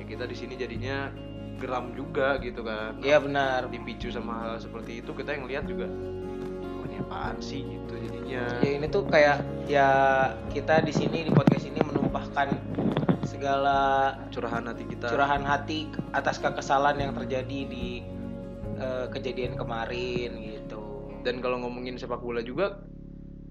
Ya 0.00 0.04
kita 0.08 0.24
di 0.24 0.32
sini 0.32 0.56
jadinya 0.56 1.12
geram 1.60 1.92
juga 1.92 2.40
gitu 2.40 2.64
kan. 2.64 2.96
Iya 3.04 3.20
benar. 3.20 3.68
dipicu 3.68 4.08
sama 4.08 4.40
hal 4.40 4.56
seperti 4.56 5.04
itu 5.04 5.10
kita 5.12 5.36
yang 5.36 5.44
lihat 5.44 5.64
juga 5.68 5.84
"Wah, 5.84 6.84
ini 6.88 6.96
apaan 7.02 7.36
sih? 7.44 7.60
Gitu 7.60 7.92
jadinya. 8.08 8.40
Ya 8.64 8.70
ini 8.80 8.86
tuh 8.88 9.04
kayak 9.04 9.44
ya 9.68 9.88
kita 10.48 10.80
di 10.80 10.96
sini 10.96 11.28
di 11.28 11.32
podcast 11.34 11.68
ini 11.68 11.80
menumpahkan 11.84 12.56
segala 13.28 14.16
curahan 14.32 14.64
hati 14.64 14.84
kita. 14.88 15.12
curahan 15.12 15.44
hati 15.44 15.92
atas 16.16 16.40
kekesalan 16.40 16.96
yang 16.96 17.12
terjadi 17.12 17.60
di 17.68 18.00
eh, 18.80 19.06
kejadian 19.12 19.60
kemarin 19.60 20.32
gitu. 20.40 20.80
dan 21.20 21.44
kalau 21.44 21.60
ngomongin 21.60 22.00
sepak 22.00 22.24
bola 22.24 22.40
juga 22.40 22.80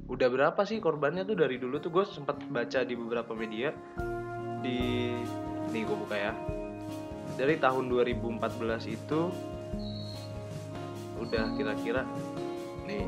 udah 0.08 0.28
berapa 0.32 0.62
sih 0.64 0.80
korbannya 0.80 1.28
tuh 1.28 1.36
dari 1.36 1.60
dulu 1.60 1.84
tuh? 1.84 1.92
Gue 1.92 2.08
sempat 2.08 2.40
baca 2.48 2.80
di 2.88 2.96
beberapa 2.96 3.36
media. 3.36 3.76
Di 4.64 4.80
nih 5.76 5.84
gue 5.84 5.98
buka 6.00 6.16
ya. 6.16 6.34
Dari 7.36 7.60
tahun 7.60 7.92
2014 7.92 8.88
itu 8.88 9.20
udah 11.20 11.46
kira-kira 11.60 12.08
nih 12.88 13.04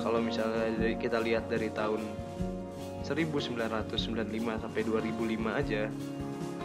kalau 0.00 0.22
misalnya 0.24 0.72
dari 0.80 0.96
kita 0.96 1.20
lihat 1.20 1.44
dari 1.52 1.68
tahun 1.70 2.00
1995 3.04 4.64
sampai 4.64 4.80
2005 4.82 5.60
aja 5.60 5.82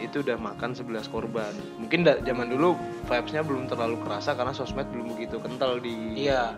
itu 0.00 0.24
udah 0.24 0.36
makan 0.40 0.72
11 0.72 1.12
korban. 1.12 1.52
Mungkin 1.76 2.00
da- 2.02 2.16
zaman 2.24 2.48
dulu 2.48 2.72
vibesnya 3.04 3.44
belum 3.44 3.68
terlalu 3.68 4.00
kerasa 4.00 4.32
karena 4.32 4.56
sosmed 4.56 4.88
belum 4.88 5.12
begitu 5.12 5.36
kental 5.36 5.76
di 5.76 6.24
Iya, 6.24 6.56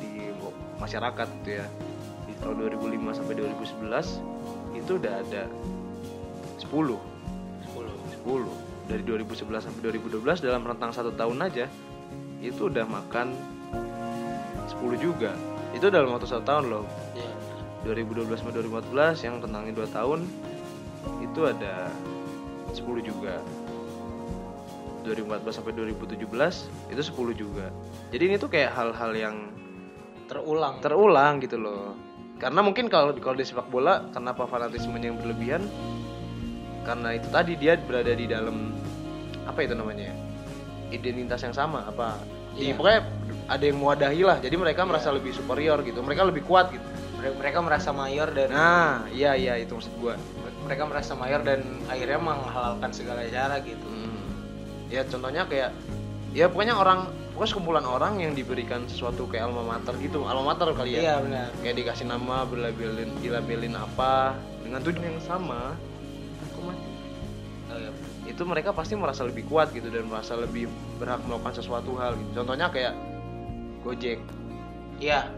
di 0.00 0.32
masyarakat 0.80 1.28
gitu 1.44 1.60
ya. 1.60 1.68
Di 2.24 2.32
tahun 2.40 2.64
2005 2.64 3.12
sampai 3.12 3.36
2011 3.36 4.24
itu 4.72 4.96
udah 4.96 5.14
ada 5.20 5.44
10 6.56 6.96
10 8.24 8.48
dari 8.88 9.02
2011 9.04 9.68
sampai 9.68 9.80
2012 9.84 10.40
dalam 10.40 10.64
rentang 10.64 10.96
satu 10.96 11.12
tahun 11.12 11.44
aja 11.44 11.68
itu 12.40 12.72
udah 12.72 12.88
makan 12.88 13.36
10 14.64 14.96
juga. 14.96 15.36
Itu 15.76 15.92
dalam 15.92 16.08
waktu 16.08 16.24
satu 16.24 16.44
tahun 16.44 16.64
loh. 16.72 16.84
2012 17.82 18.26
sampai 18.34 18.54
2014 18.56 19.24
yang 19.24 19.34
rentangnya 19.38 19.72
2 19.74 19.96
tahun 19.96 20.20
itu 21.22 21.40
ada 21.46 21.88
10 22.74 22.82
juga 23.00 23.38
2014 25.06 25.56
sampai 25.56 25.72
2017 25.72 26.92
itu 26.92 27.02
10 27.02 27.32
juga 27.32 27.66
jadi 28.10 28.22
ini 28.28 28.36
tuh 28.36 28.50
kayak 28.50 28.74
hal-hal 28.74 29.12
yang 29.14 29.36
Terulang. 30.28 30.76
terulang 30.84 31.40
gitu 31.40 31.56
loh 31.56 31.96
karena 32.36 32.60
mungkin 32.60 32.92
kalau 32.92 33.16
kalau 33.16 33.32
di 33.32 33.48
sepak 33.48 33.72
bola 33.72 34.04
kenapa 34.12 34.44
fanatismenya 34.44 35.08
yang 35.08 35.18
berlebihan 35.18 35.64
karena 36.84 37.16
itu 37.16 37.28
tadi 37.32 37.56
dia 37.56 37.80
berada 37.80 38.12
di 38.12 38.28
dalam 38.28 38.76
apa 39.48 39.64
itu 39.64 39.72
namanya 39.72 40.12
ya? 40.12 40.16
identitas 40.92 41.40
yang 41.40 41.56
sama 41.56 41.88
apa 41.88 42.20
Di- 42.52 42.68
Iya. 42.68 42.76
pokoknya 42.76 43.00
ada 43.48 43.64
yang 43.64 43.78
mewadahi 43.80 44.20
lah 44.20 44.36
jadi 44.36 44.56
mereka 44.60 44.84
Iya. 44.84 44.88
merasa 44.92 45.08
lebih 45.08 45.32
superior 45.32 45.80
gitu 45.80 46.04
mereka 46.04 46.28
lebih 46.28 46.44
kuat 46.44 46.68
gitu 46.76 46.84
mereka 47.18 47.58
merasa 47.58 47.90
mayor 47.90 48.30
dan 48.30 48.48
nah 48.50 49.02
iya 49.10 49.34
iya 49.34 49.58
itu 49.58 49.74
maksud 49.74 49.92
gua 49.98 50.14
mereka 50.62 50.84
merasa 50.84 51.12
mayor 51.14 51.40
dan 51.42 51.64
akhirnya 51.88 52.20
menghalalkan 52.20 52.90
segala 52.92 53.24
cara 53.26 53.56
gitu. 53.62 53.88
Hmm. 53.88 54.28
ya 54.88 55.02
contohnya 55.02 55.42
kayak 55.48 55.70
ya 56.36 56.46
pokoknya 56.46 56.76
orang 56.76 57.08
pokoknya 57.32 57.50
sekumpulan 57.50 57.86
orang 57.86 58.12
yang 58.20 58.32
diberikan 58.36 58.84
sesuatu 58.86 59.24
kayak 59.26 59.48
alma 59.48 59.64
mater 59.64 59.96
gitu 59.98 60.22
alma 60.28 60.52
mater 60.54 60.68
kali 60.76 60.98
ya 60.98 61.00
Iya 61.00 61.14
benar. 61.24 61.48
kayak 61.64 61.76
dikasih 61.78 62.06
nama 62.06 62.44
berlabelin 62.44 63.10
dilabelin 63.18 63.74
apa 63.74 64.36
dengan 64.62 64.80
tujuan 64.84 65.16
yang 65.16 65.22
sama 65.24 65.72
mati? 66.58 66.88
Oh, 67.70 67.78
iya. 67.78 67.90
itu 68.26 68.42
mereka 68.44 68.74
pasti 68.74 68.98
merasa 68.98 69.24
lebih 69.24 69.46
kuat 69.46 69.70
gitu 69.72 69.88
dan 69.88 70.04
merasa 70.10 70.34
lebih 70.36 70.66
berhak 70.98 71.22
melakukan 71.24 71.54
sesuatu 71.56 71.96
hal 71.96 72.12
gitu 72.18 72.42
contohnya 72.42 72.68
kayak 72.68 72.94
Gojek 73.82 74.18
Iya, 74.98 75.30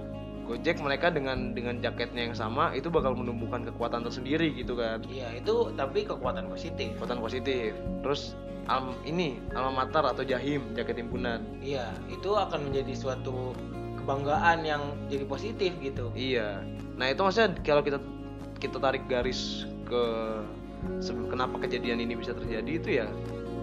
Gojek 0.46 0.82
mereka 0.82 1.14
dengan 1.14 1.54
dengan 1.54 1.78
jaketnya 1.78 2.30
yang 2.30 2.36
sama 2.36 2.74
itu 2.74 2.90
bakal 2.90 3.14
menumbuhkan 3.14 3.62
kekuatan 3.62 4.02
tersendiri 4.02 4.50
gitu 4.54 4.74
kan 4.74 5.02
iya 5.06 5.30
itu 5.34 5.70
tapi 5.78 6.02
kekuatan 6.02 6.50
positif. 6.50 6.94
kekuatan 6.98 7.22
positif 7.22 7.74
terus 8.02 8.34
al 8.70 8.94
ini 9.02 9.38
alma 9.54 9.86
mater 9.86 10.04
atau 10.06 10.22
jahim 10.22 10.62
jaket 10.78 11.02
himpunan 11.02 11.42
Iya, 11.58 11.90
itu 12.06 12.30
akan 12.34 12.70
menjadi 12.70 12.92
suatu 12.94 13.54
kebanggaan 13.98 14.62
yang 14.64 14.82
jadi 15.10 15.24
positif 15.26 15.74
gitu. 15.82 16.10
Iya. 16.14 16.62
Nah 16.96 17.06
itu 17.10 17.20
maksudnya 17.20 17.54
kalau 17.66 17.82
kita 17.82 17.98
kita 18.60 18.76
tarik 18.78 19.04
garis 19.08 19.64
ke 19.88 20.04
kenapa 21.28 21.60
kejadian 21.60 22.00
ini 22.00 22.16
bisa 22.16 22.32
terjadi 22.32 22.72
itu 22.72 22.88
ya 23.04 23.06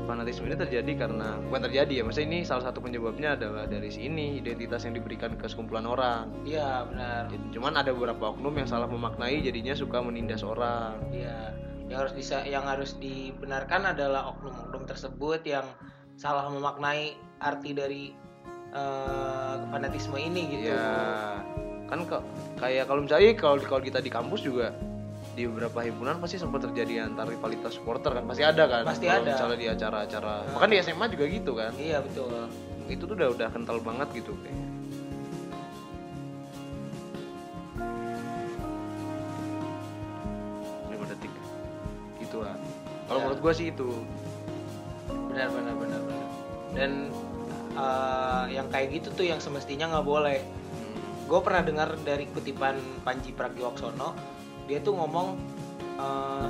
fanatisme 0.07 0.47
ini 0.47 0.55
terjadi 0.55 0.91
karena 1.05 1.35
bukan 1.51 1.67
terjadi 1.67 1.99
ya 1.99 2.03
maksudnya 2.07 2.27
ini 2.31 2.39
salah 2.47 2.63
satu 2.71 2.79
penyebabnya 2.79 3.35
adalah 3.35 3.67
dari 3.67 3.91
sini 3.91 4.39
identitas 4.39 4.87
yang 4.87 4.95
diberikan 4.95 5.35
ke 5.35 5.45
sekumpulan 5.51 5.83
orang. 5.83 6.31
Iya 6.47 6.87
benar. 6.87 7.27
Cuman 7.51 7.75
ada 7.75 7.91
beberapa 7.91 8.31
oknum 8.31 8.55
yang 8.55 8.69
salah 8.71 8.87
memaknai 8.87 9.43
jadinya 9.43 9.75
suka 9.75 9.99
menindas 9.99 10.41
orang. 10.47 10.97
Iya, 11.11 11.51
yang 11.91 11.99
harus 12.07 12.13
bisa 12.15 12.47
yang 12.47 12.63
harus 12.63 12.95
dibenarkan 12.97 13.91
adalah 13.91 14.31
oknum-oknum 14.31 14.87
tersebut 14.87 15.43
yang 15.43 15.67
salah 16.15 16.47
memaknai 16.47 17.19
arti 17.43 17.71
dari 17.75 18.03
eh, 18.71 19.55
fanatisme 19.67 20.15
ini 20.15 20.41
gitu. 20.55 20.71
Iya. 20.71 21.43
Kan 21.87 22.07
kok 22.07 22.23
kayak 22.59 22.87
kalau 22.87 23.03
misalnya 23.03 23.35
kalau 23.35 23.59
kalau 23.63 23.83
kita 23.83 23.99
di 23.99 24.11
kampus 24.11 24.43
juga 24.43 24.71
di 25.37 25.45
beberapa 25.45 25.85
himpunan 25.85 26.17
pasti 26.17 26.41
sempat 26.41 26.65
terjadi 26.65 27.05
antar 27.05 27.29
rivalitas 27.29 27.77
supporter 27.77 28.09
kan 28.11 28.25
pasti 28.25 28.41
ada 28.41 28.65
kan 28.65 28.81
Pasti 28.83 29.05
Kalau 29.05 29.21
ada. 29.21 29.29
misalnya 29.29 29.55
di 29.55 29.67
acara-acara 29.69 30.33
Nah. 30.41 30.51
bahkan 30.51 30.69
di 30.73 30.77
SMA 30.81 31.05
juga 31.07 31.25
gitu 31.29 31.51
kan 31.53 31.71
Iya 31.77 31.97
betul. 32.01 32.49
itu 32.89 33.03
tuh 33.05 33.13
udah 33.13 33.29
udah 33.29 33.47
kental 33.53 33.77
banget 33.79 34.07
gitu 34.15 34.33
kayaknya 34.35 34.65
lima 40.89 41.05
detik 41.05 41.33
gitu 42.17 42.37
ah 42.41 42.55
kalau 43.05 43.17
Ya. 43.17 43.23
menurut 43.23 43.39
gua 43.39 43.53
sih 43.53 43.69
itu 43.69 43.89
Benar 45.07 45.53
benar 45.53 45.75
benar 45.77 46.01
benar. 46.01 46.27
Dan 46.73 46.91
eh, 47.71 48.43
yang 48.51 48.67
kayak 48.67 48.89
gitu 48.91 49.13
tuh 49.13 49.23
yang 49.23 49.37
semestinya 49.37 49.85
nggak 49.87 50.03
boleh. 50.03 50.41
Gue 51.23 51.39
pernah 51.39 51.61
dengar 51.61 51.93
dari 52.01 52.25
kutipan 52.25 52.73
Panji 53.05 53.31
Pragiwaksono, 53.31 54.17
dia 54.67 54.83
tuh 54.83 54.93
ngomong 54.93 55.39
eh, 55.97 56.47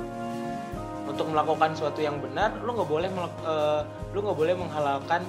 untuk 1.08 1.30
melakukan 1.32 1.72
sesuatu 1.72 2.04
yang 2.04 2.20
benar, 2.20 2.52
lu 2.60 2.74
nggak 2.76 2.90
boleh 2.90 3.08
eh, 3.46 3.80
lu 4.12 4.18
nggak 4.20 4.38
boleh 4.38 4.54
menghalalkan 4.58 5.22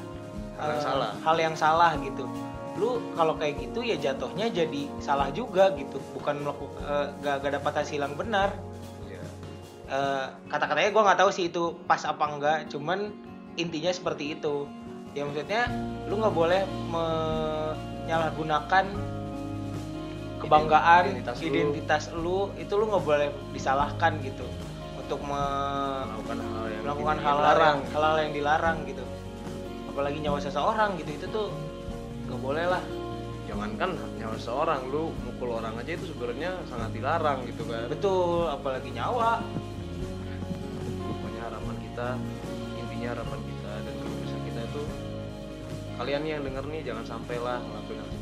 Hal 0.59 0.75
yang 0.75 0.75
eh, 0.75 0.83
salah. 0.83 1.11
hal 1.23 1.37
yang 1.39 1.55
salah 1.55 1.91
gitu. 2.03 2.27
Lu 2.75 2.99
kalau 3.15 3.39
kayak 3.39 3.59
gitu 3.63 3.79
ya 3.85 3.95
jatuhnya 3.95 4.51
jadi 4.51 4.87
salah 4.99 5.31
juga 5.31 5.71
gitu, 5.79 5.99
bukan 6.15 6.43
melakukan 6.43 7.15
gak, 7.23 7.43
gak 7.43 7.53
dapat 7.59 7.73
hasil 7.85 7.99
yang 8.03 8.15
benar. 8.19 8.51
Iya. 9.07 9.21
Eh, 9.89 10.25
kata-katanya 10.51 10.89
gue 10.91 11.01
nggak 11.01 11.19
tahu 11.23 11.31
sih 11.31 11.47
itu 11.49 11.73
pas 11.89 12.03
apa 12.05 12.25
enggak 12.27 12.69
cuman 12.69 13.09
intinya 13.57 13.91
seperti 13.91 14.37
itu 14.37 14.69
ya 15.17 15.25
maksudnya 15.25 15.65
lu 16.05 16.21
nggak 16.21 16.35
boleh 16.37 16.61
menyalahgunakan 16.93 18.85
kebanggaan 20.39 21.03
Identitas 21.11 21.37
identitas, 21.43 22.03
lu. 22.15 22.49
lu. 22.49 22.59
itu 22.59 22.73
lu 22.79 22.87
nggak 22.87 23.03
boleh 23.03 23.27
disalahkan 23.51 24.17
gitu 24.23 24.47
untuk 24.95 25.19
me- 25.25 26.05
melakukan 26.07 26.37
hal 26.39 26.65
yang 26.69 26.83
melakukan 26.85 27.17
hal 27.19 27.37
dilarang. 27.37 27.77
yang 27.83 27.93
hal 27.93 28.15
yang 28.21 28.33
dilarang 28.33 28.77
gitu 28.87 29.03
apalagi 29.89 30.17
nyawa 30.23 30.39
seseorang 30.39 30.89
gitu 31.01 31.11
itu 31.11 31.25
tuh 31.27 31.47
nggak 32.29 32.39
boleh 32.39 32.65
lah 32.69 32.83
jangankan 33.49 33.97
nyawa 34.21 34.37
seorang 34.37 34.81
lu 34.93 35.09
mukul 35.25 35.57
orang 35.57 35.73
aja 35.81 35.97
itu 35.97 36.13
sebenarnya 36.13 36.61
sangat 36.69 36.93
dilarang 36.93 37.41
gitu 37.49 37.65
kan 37.65 37.89
betul 37.89 38.45
apalagi 38.45 38.93
nyawa 38.93 39.41
pokoknya 41.01 41.41
harapan 41.49 41.75
kita 41.89 42.07
intinya 42.77 43.07
harapan 43.17 43.39
kita 43.41 43.71
dan 43.81 43.95
bisa 44.21 44.37
kita 44.45 44.61
itu 44.69 44.81
kalian 45.97 46.23
yang 46.23 46.41
denger 46.45 46.63
nih 46.69 46.81
jangan 46.85 47.05
sampai 47.09 47.41
lah 47.41 47.57
ngelakuin 47.59 47.99
hal 47.99 48.18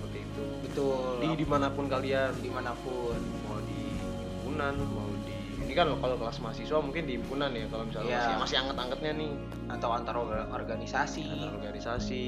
betul. 0.77 1.17
Di 1.17 1.29
di 1.35 1.45
mana 1.45 1.67
pun 1.67 1.85
kalian 1.85 2.31
di 2.37 2.49
mana 2.49 2.71
pun. 2.77 3.17
Mau 3.43 3.57
di 3.61 3.81
himpunan 3.97 4.73
mau 4.87 5.09
di 5.25 5.33
ini 5.57 5.73
kan 5.73 5.89
kalau 5.91 6.15
kelas 6.15 6.37
mahasiswa 6.37 6.77
mungkin 6.79 7.03
di 7.03 7.17
himpunan 7.17 7.49
ya 7.51 7.65
kalau 7.67 7.83
misalnya 7.83 8.07
Iya. 8.07 8.19
masih 8.21 8.35
masih 8.37 8.55
anget-angetnya 8.61 9.11
nih. 9.13 9.31
Atau 9.67 9.89
antar 9.89 10.15
orga- 10.15 10.47
organisasi. 10.47 11.21
Antar 11.27 11.51
organisasi 11.57 12.23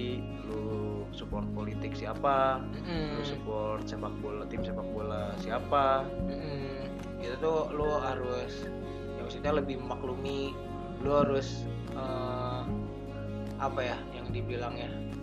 lu 0.46 0.66
support 1.10 1.46
politik 1.54 1.94
siapa? 1.94 2.58
Mm-mm. 2.74 3.18
lu 3.18 3.24
support 3.24 3.86
sepak 3.86 4.14
bola 4.18 4.44
tim 4.46 4.62
sepak 4.62 4.86
bola 4.86 5.34
siapa? 5.38 6.06
Mm-mm. 6.26 6.90
itu 7.20 7.36
tuh 7.38 7.68
lu 7.76 8.00
harus 8.00 8.64
ya 9.14 9.22
maksudnya 9.22 9.52
lebih 9.52 9.76
memaklumi 9.78 10.56
lu 11.04 11.12
harus 11.12 11.68
eh, 11.92 12.62
apa 13.60 13.80
ya 13.84 13.98
yang 14.16 14.32
dibilangnya? 14.32 14.88
Eh, 14.88 15.19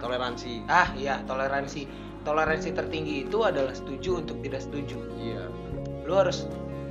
toleransi. 0.00 0.66
Ah 0.66 0.90
iya 0.96 1.20
toleransi. 1.28 1.86
Toleransi 2.20 2.76
tertinggi 2.76 3.24
itu 3.28 3.40
adalah 3.44 3.72
setuju 3.72 4.20
untuk 4.24 4.40
tidak 4.44 4.60
setuju. 4.64 4.98
Iya. 5.16 5.48
Lu 6.04 6.12
harus 6.16 6.48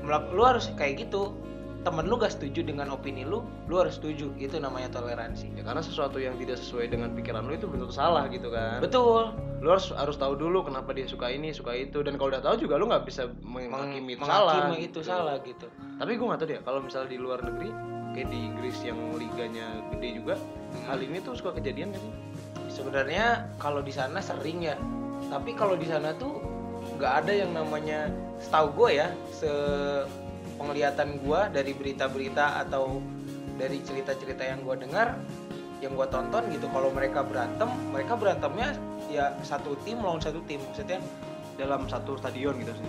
lu 0.08 0.42
harus 0.46 0.70
kayak 0.78 1.10
gitu. 1.10 1.34
Temen 1.80 2.12
lu 2.12 2.20
gak 2.20 2.36
setuju 2.36 2.60
dengan 2.68 2.92
opini 2.92 3.24
lu 3.24 3.40
lu 3.72 3.80
harus 3.80 3.96
setuju. 3.98 4.36
Itu 4.36 4.60
namanya 4.60 4.92
toleransi. 4.92 5.56
Ya 5.56 5.64
karena 5.64 5.80
sesuatu 5.80 6.20
yang 6.20 6.36
tidak 6.36 6.60
sesuai 6.60 6.92
dengan 6.92 7.16
pikiran 7.16 7.48
lu 7.48 7.56
itu 7.56 7.72
benar 7.72 7.88
salah 7.90 8.28
gitu 8.28 8.52
kan. 8.52 8.84
Betul. 8.84 9.32
Lu 9.64 9.68
harus 9.72 9.90
harus 9.96 10.20
tahu 10.20 10.36
dulu 10.36 10.68
kenapa 10.68 10.92
dia 10.92 11.08
suka 11.08 11.32
ini 11.32 11.56
suka 11.56 11.72
itu. 11.72 12.04
Dan 12.04 12.20
kalau 12.20 12.36
udah 12.36 12.44
tahu 12.44 12.68
juga 12.68 12.76
lu 12.76 12.92
nggak 12.92 13.08
bisa 13.08 13.32
menghakimi 13.42 14.20
Meng- 14.20 14.28
salah 14.28 14.76
itu 14.76 14.92
gitu. 14.92 15.00
salah 15.08 15.40
gitu. 15.40 15.72
Tapi 15.96 16.20
gue 16.20 16.26
nggak 16.28 16.40
tahu 16.44 16.50
deh 16.52 16.60
kalau 16.68 16.80
misalnya 16.84 17.10
di 17.16 17.20
luar 17.20 17.40
negeri 17.48 17.72
kayak 18.10 18.28
di 18.34 18.40
Inggris 18.42 18.78
yang 18.82 18.98
liganya 19.16 19.86
gede 19.94 20.18
juga 20.18 20.36
hal 20.90 20.98
ini 20.98 21.22
tuh 21.22 21.38
suka 21.38 21.54
kejadian 21.62 21.94
sih 21.94 22.10
sebenarnya 22.70 23.50
kalau 23.58 23.84
di 23.84 23.92
sana 23.92 24.22
sering 24.24 24.64
ya. 24.64 24.78
Tapi 25.28 25.54
kalau 25.58 25.76
di 25.76 25.86
sana 25.90 26.16
tuh 26.16 26.40
nggak 26.96 27.14
ada 27.26 27.34
yang 27.36 27.52
namanya 27.52 28.08
setahu 28.40 28.72
gue 28.86 29.04
ya 29.04 29.08
se 29.30 29.52
penglihatan 30.56 31.20
gue 31.24 31.42
dari 31.52 31.72
berita-berita 31.76 32.64
atau 32.68 33.04
dari 33.60 33.84
cerita-cerita 33.84 34.44
yang 34.44 34.64
gue 34.64 34.76
dengar 34.80 35.20
yang 35.84 35.96
gue 35.96 36.08
tonton 36.08 36.44
gitu. 36.52 36.68
Kalau 36.72 36.90
mereka 36.92 37.24
berantem 37.24 37.70
mereka 37.92 38.16
berantemnya 38.16 38.76
ya 39.12 39.36
satu 39.44 39.76
tim 39.84 40.00
lawan 40.00 40.24
satu 40.24 40.40
tim. 40.48 40.64
Maksudnya 40.72 41.04
dalam 41.60 41.88
satu 41.92 42.16
stadion 42.16 42.56
gitu 42.64 42.72
sih. 42.72 42.88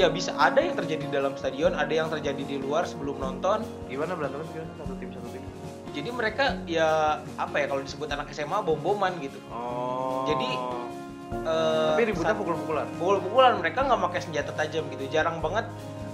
Iya 0.00 0.08
bisa. 0.08 0.32
Ada 0.38 0.62
yang 0.62 0.78
terjadi 0.78 1.10
dalam 1.10 1.34
stadion 1.34 1.74
ada 1.74 1.90
yang 1.90 2.08
terjadi 2.08 2.42
di 2.46 2.56
luar 2.62 2.86
sebelum 2.86 3.18
nonton. 3.18 3.66
Gimana 3.90 4.14
berantemnya? 4.14 4.64
Satu 4.78 4.94
tim 4.98 5.10
satu 5.10 5.28
tim 5.34 5.53
jadi 5.94 6.10
mereka 6.10 6.58
ya 6.66 7.22
apa 7.38 7.56
ya 7.62 7.66
kalau 7.70 7.80
disebut 7.86 8.10
anak 8.10 8.34
SMA 8.34 8.58
bom-boman 8.60 9.14
gitu. 9.22 9.38
Oh. 9.48 10.26
Jadi, 10.26 10.50
Eh, 11.34 11.88
tapi 11.90 12.04
ributnya 12.14 12.36
pukul-pukulan? 12.36 12.86
pukul-pukulan 12.96 13.58
mereka 13.58 13.82
nggak 13.82 14.00
pakai 14.06 14.20
senjata 14.22 14.52
tajam 14.54 14.86
gitu. 14.92 15.04
Jarang 15.10 15.42
banget 15.42 15.66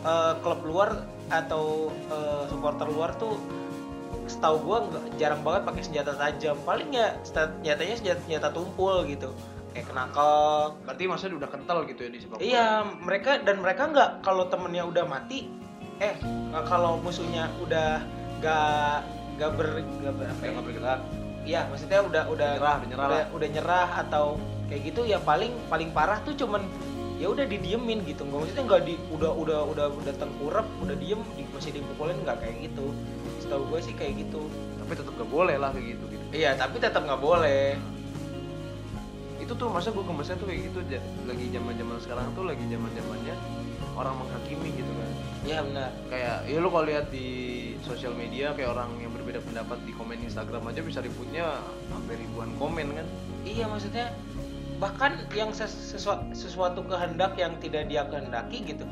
eh, 0.07 0.33
klub 0.41 0.61
luar 0.65 1.05
atau 1.29 1.93
eh, 2.09 2.45
supporter 2.49 2.89
luar 2.89 3.13
tuh 3.21 3.37
setahu 4.31 4.63
gua 4.63 4.87
nggak 4.87 5.19
jarang 5.19 5.43
banget 5.45 5.63
pakai 5.67 5.83
senjata 5.85 6.13
tajam. 6.17 6.57
Paling 6.65 6.95
ya 6.95 7.15
senjatanya 7.27 7.97
senjata, 8.01 8.21
senjata 8.25 8.49
tumpul 8.55 9.05
gitu. 9.07 9.35
Kayak 9.71 9.87
kenakal. 9.93 10.75
Berarti 10.83 11.03
maksudnya 11.07 11.37
udah 11.47 11.51
kental 11.53 11.79
gitu 11.87 12.01
ya 12.07 12.11
di 12.11 12.19
sepak 12.19 12.37
bola? 12.39 12.47
Iya 12.47 12.67
mereka 13.05 13.31
dan 13.45 13.57
mereka 13.61 13.83
nggak 13.93 14.11
kalau 14.25 14.45
temennya 14.49 14.85
udah 14.89 15.05
mati 15.07 15.47
eh 16.01 16.17
kalau 16.65 16.97
musuhnya 17.05 17.53
udah 17.61 18.01
nggak 18.41 19.20
nggak 19.41 19.57
ber 19.57 19.69
nggak 19.81 20.15
ber, 20.21 20.27
apa 20.29 20.43
ya? 20.45 20.51
nggak 20.53 20.67
bergerak. 20.69 21.01
Iya, 21.41 21.61
maksudnya 21.73 22.01
udah 22.05 22.25
udah 22.29 22.51
Nyerah, 22.61 22.77
udah 22.77 22.89
nyerah. 22.93 23.09
udah, 23.09 23.23
udah 23.33 23.49
nyerah 23.49 23.89
atau 24.05 24.25
kayak 24.69 24.83
gitu 24.93 25.01
ya 25.09 25.19
paling 25.25 25.57
paling 25.73 25.89
parah 25.97 26.21
tuh 26.21 26.37
cuman 26.37 26.61
ya 27.17 27.33
udah 27.33 27.49
didiemin 27.49 28.05
gitu. 28.05 28.29
Nggak 28.29 28.39
maksudnya 28.45 28.65
nggak 28.69 28.83
di 28.85 28.95
udah 29.17 29.33
udah 29.33 29.61
udah 29.73 29.87
udah 29.97 30.15
tengkurap 30.21 30.69
udah 30.85 30.93
diem 31.01 31.25
di, 31.41 31.49
masih 31.57 31.73
dipukulin 31.73 32.21
nggak 32.21 32.37
kayak 32.45 32.69
gitu. 32.69 32.93
Setahu 33.41 33.65
gue 33.73 33.81
sih 33.81 33.97
kayak 33.97 34.21
gitu. 34.21 34.45
Tapi 34.85 34.93
tetap 34.93 35.13
gak 35.17 35.31
boleh 35.33 35.57
lah 35.57 35.73
kayak 35.73 35.97
gitu 35.97 36.05
gitu. 36.13 36.25
Iya 36.37 36.61
tapi 36.61 36.77
tetap 36.77 37.01
nggak 37.09 37.23
boleh. 37.25 37.81
Itu 39.41 39.57
tuh 39.57 39.73
masa 39.73 39.89
gue 39.89 40.05
kemesnya 40.05 40.37
tuh 40.37 40.53
kayak 40.53 40.69
gitu 40.69 40.79
lagi 41.25 41.45
zaman 41.49 41.73
zaman 41.81 41.97
sekarang 42.05 42.29
tuh 42.37 42.45
lagi 42.45 42.65
zaman 42.69 42.93
zamannya 42.93 43.35
orang 43.97 44.15
menghakimi 44.21 44.69
gitu 44.77 44.93
kan 44.93 45.10
iya 45.43 45.59
benar. 45.61 45.91
Kayak 46.07 46.37
ya 46.45 46.57
lu 46.57 46.69
kalau 46.69 46.85
lihat 46.85 47.07
di 47.09 47.27
sosial 47.81 48.13
media 48.13 48.53
kayak 48.53 48.71
orang 48.71 48.93
yang 48.99 49.11
berbeda 49.11 49.41
pendapat 49.41 49.79
di 49.83 49.93
komen 49.93 50.21
Instagram 50.21 50.63
aja 50.67 50.81
bisa 50.81 51.01
ributnya 51.01 51.61
sampai 51.87 52.15
ribuan 52.17 52.51
komen 52.57 52.87
kan? 52.93 53.07
Iya 53.43 53.65
maksudnya 53.67 54.13
bahkan 54.77 55.13
yang 55.33 55.53
ses- 55.53 55.93
sesua- 55.93 56.25
sesuatu 56.33 56.81
kehendak 56.83 57.37
yang 57.37 57.53
tidak 57.59 57.85
dia 57.87 58.05
kehendaki 58.05 58.65
gitu 58.65 58.85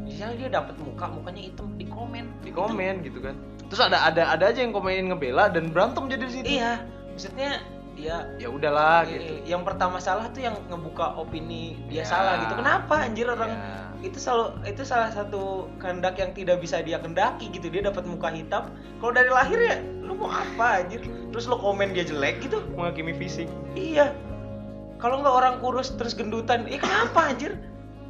misalnya 0.00 0.36
dia 0.38 0.50
dapat 0.50 0.74
muka 0.80 1.06
mukanya 1.06 1.42
hitam 1.44 1.70
di 1.74 1.84
komen. 1.84 2.24
Di 2.40 2.50
komen 2.50 2.94
gitu 3.02 3.20
kan. 3.20 3.36
Terus 3.68 3.82
ada 3.84 4.02
ada 4.02 4.22
ada 4.30 4.44
aja 4.48 4.58
yang 4.58 4.72
komenin 4.72 5.06
ngebela 5.08 5.46
dan 5.46 5.70
berantem 5.70 6.06
jadi 6.06 6.24
di 6.24 6.32
situ. 6.32 6.46
Iya 6.50 6.82
maksudnya 7.10 7.50
dia 7.94 8.16
ya 8.38 8.48
udahlah 8.48 9.04
Eh, 9.04 9.12
gitu. 9.12 9.32
yang 9.44 9.62
pertama 9.62 10.00
salah 10.00 10.26
tuh 10.30 10.40
yang 10.40 10.56
ngebuka 10.66 11.14
opini 11.14 11.76
dia 11.86 12.00
Ya. 12.00 12.06
salah 12.06 12.40
gitu. 12.40 12.54
Kenapa 12.56 12.94
anjir 13.02 13.26
orang 13.28 13.52
Ya. 13.52 13.89
Itu 14.00 14.16
selalu 14.16 14.56
itu 14.64 14.82
salah 14.82 15.12
satu 15.12 15.68
kehendak 15.76 16.16
yang 16.16 16.32
tidak 16.32 16.58
bisa 16.58 16.80
dia 16.80 16.96
kendaki 16.96 17.52
gitu. 17.52 17.68
Dia 17.68 17.84
dapat 17.84 18.04
muka 18.04 18.32
hitam. 18.32 18.72
Kalau 18.98 19.12
dari 19.12 19.28
lahir 19.28 19.58
ya 19.60 19.76
lu 20.00 20.16
mau 20.16 20.28
apa 20.28 20.80
anjir? 20.80 21.04
Terus 21.30 21.44
lu 21.46 21.56
komen 21.56 21.92
dia 21.92 22.02
jelek 22.02 22.40
gitu. 22.42 22.64
Menghakimi 22.74 23.12
fisik. 23.14 23.46
Iya. 23.72 24.12
Kalau 24.96 25.20
nggak 25.20 25.32
orang 25.32 25.54
kurus 25.60 25.96
terus 25.96 26.12
gendutan 26.12 26.68
eh 26.68 26.76
kenapa 26.76 27.32
anjir? 27.32 27.56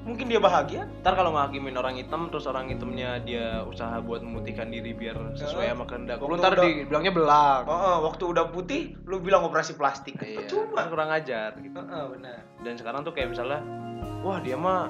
Mungkin 0.00 0.32
dia 0.32 0.40
bahagia. 0.40 0.88
Ntar 1.04 1.12
kalau 1.12 1.36
ngakimin 1.36 1.76
orang 1.76 2.00
hitam 2.00 2.32
terus 2.32 2.48
orang 2.48 2.72
hitamnya 2.72 3.20
dia 3.20 3.60
usaha 3.68 4.00
buat 4.00 4.24
memutihkan 4.24 4.72
diri 4.72 4.96
biar 4.96 5.36
sesuai 5.36 5.66
Ya. 5.68 5.76
sama 5.76 5.84
kehendak. 5.84 6.18
Lu 6.18 6.40
ntar 6.40 6.56
udah- 6.56 6.64
dibilangnya 6.64 7.12
belang. 7.12 7.62
Oh, 7.68 7.76
oh, 7.76 7.96
waktu 8.08 8.24
udah 8.26 8.48
putih 8.48 8.96
lu 9.04 9.20
bilang 9.20 9.44
operasi 9.44 9.76
plastik. 9.76 10.16
Iya, 10.18 10.48
cuma 10.48 10.88
kurang 10.88 11.12
ajar 11.12 11.52
gitu. 11.60 11.76
benar. 11.76 12.42
Dan 12.64 12.74
sekarang 12.80 13.04
tuh 13.04 13.12
kayak 13.12 13.36
misalnya, 13.36 13.60
wah 14.24 14.40
dia 14.40 14.56
mah 14.56 14.88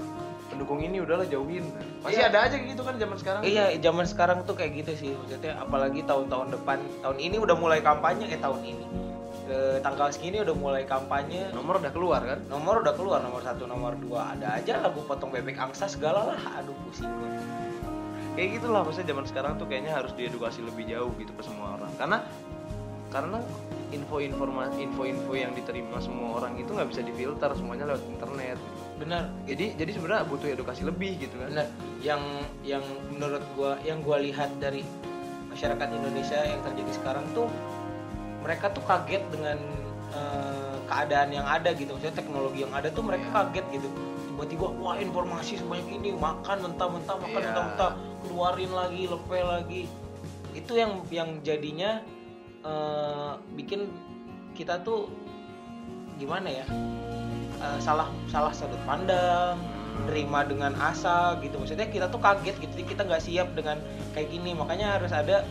pendukung 0.61 0.85
ini 0.85 1.01
udahlah 1.01 1.25
jauhin. 1.25 1.65
Masih 2.05 2.21
Iya. 2.21 2.29
ada 2.29 2.39
aja 2.45 2.57
gitu 2.61 2.85
kan 2.85 3.01
zaman 3.01 3.17
sekarang. 3.17 3.41
Iya, 3.49 3.81
zaman 3.81 4.05
sekarang 4.05 4.39
tuh 4.45 4.53
kayak 4.53 4.85
gitu 4.85 4.93
sih. 4.93 5.11
Maksudnya 5.17 5.57
apalagi 5.57 6.05
tahun-tahun 6.05 6.53
depan, 6.53 6.85
tahun 7.01 7.17
ini 7.17 7.41
udah 7.41 7.57
mulai 7.57 7.81
kampanye 7.81 8.29
eh 8.29 8.37
tahun 8.37 8.61
ini. 8.61 8.85
Ke 9.49 9.81
tanggal 9.81 10.13
segini 10.13 10.45
udah 10.45 10.53
mulai 10.53 10.85
kampanye. 10.85 11.49
Nomor 11.57 11.81
udah 11.81 11.93
keluar 11.97 12.21
kan? 12.29 12.45
Nomor 12.53 12.85
udah 12.85 12.93
keluar, 12.93 13.25
nomor 13.25 13.41
satu, 13.41 13.65
nomor 13.65 13.97
dua 13.97 14.37
ada 14.37 14.61
aja 14.61 14.85
lagu 14.85 15.01
potong 15.09 15.33
bebek 15.33 15.57
angsa 15.57 15.89
segala 15.89 16.37
lah. 16.37 16.41
Aduh 16.61 16.77
pusing 16.85 17.09
gue. 17.09 17.31
Kayak 18.37 18.61
gitulah 18.61 18.85
maksudnya 18.85 19.17
zaman 19.17 19.25
sekarang 19.25 19.53
tuh 19.57 19.65
kayaknya 19.65 19.97
harus 19.97 20.13
diedukasi 20.13 20.61
lebih 20.61 20.85
jauh 20.93 21.09
gitu 21.17 21.33
ke 21.33 21.41
semua 21.41 21.81
orang. 21.81 21.89
Karena 21.97 22.21
karena 23.11 23.41
info 23.91 24.23
informasi 24.23 24.87
info-info 24.87 25.35
yang 25.35 25.51
diterima 25.57 25.99
semua 25.99 26.39
orang 26.39 26.55
itu 26.61 26.71
nggak 26.71 26.95
bisa 26.95 27.01
difilter 27.01 27.49
semuanya 27.57 27.91
lewat 27.91 28.05
internet. 28.07 28.61
Benar, 29.01 29.33
Jadi 29.49 29.81
jadi 29.81 29.91
sebenarnya 29.97 30.29
butuh 30.29 30.49
edukasi 30.53 30.85
lebih 30.85 31.17
gitu 31.17 31.33
kan. 31.41 31.49
benar. 31.49 31.69
Yang 32.05 32.23
yang 32.61 32.85
menurut 33.09 33.41
gua, 33.57 33.81
yang 33.81 34.05
gua 34.05 34.21
lihat 34.21 34.53
dari 34.61 34.85
masyarakat 35.49 35.89
Indonesia 35.89 36.37
yang 36.37 36.61
terjadi 36.61 36.93
sekarang 37.01 37.25
tuh 37.33 37.49
mereka 38.45 38.69
tuh 38.71 38.85
kaget 38.85 39.25
dengan 39.33 39.57
eh, 40.13 40.77
keadaan 40.85 41.33
yang 41.33 41.49
ada 41.49 41.73
gitu. 41.73 41.97
Maksudnya 41.97 42.13
teknologi 42.13 42.61
yang 42.61 42.77
ada 42.77 42.93
tuh 42.93 43.01
mereka 43.01 43.25
Iya. 43.25 43.37
kaget 43.41 43.67
gitu. 43.81 43.89
Tiba-tiba 44.29 44.67
wah 44.77 44.97
informasi 44.97 45.61
sebanyak 45.61 45.89
ini, 45.97 46.13
makan 46.17 46.59
mentah-mentah, 46.61 47.17
makan 47.21 47.41
Iya. 47.41 47.47
mentah-mentah, 47.53 47.93
keluarin 48.21 48.73
lagi, 48.73 49.03
lepel 49.09 49.47
lagi. 49.49 49.83
Itu 50.53 50.77
yang 50.77 51.09
yang 51.09 51.41
jadinya 51.41 52.05
eh, 52.61 53.33
bikin 53.57 53.89
kita 54.53 54.85
tuh 54.85 55.09
gimana 56.21 56.53
ya? 56.53 56.69
Eh, 57.61 57.77
salah 57.77 58.09
salah 58.33 58.57
sudut 58.57 58.81
pandang, 58.89 59.61
nerima 60.09 60.49
dengan 60.49 60.73
asa 60.81 61.37
gitu. 61.45 61.61
Maksudnya 61.61 61.93
kita 61.93 62.09
tuh 62.09 62.17
kaget 62.17 62.57
gitu 62.57 62.73
kita 62.89 63.05
nggak 63.05 63.21
siap 63.21 63.53
dengan 63.53 63.77
kayak 64.17 64.33
gini. 64.33 64.57
Makanya 64.57 64.97
harus 64.97 65.13
ada 65.13 65.45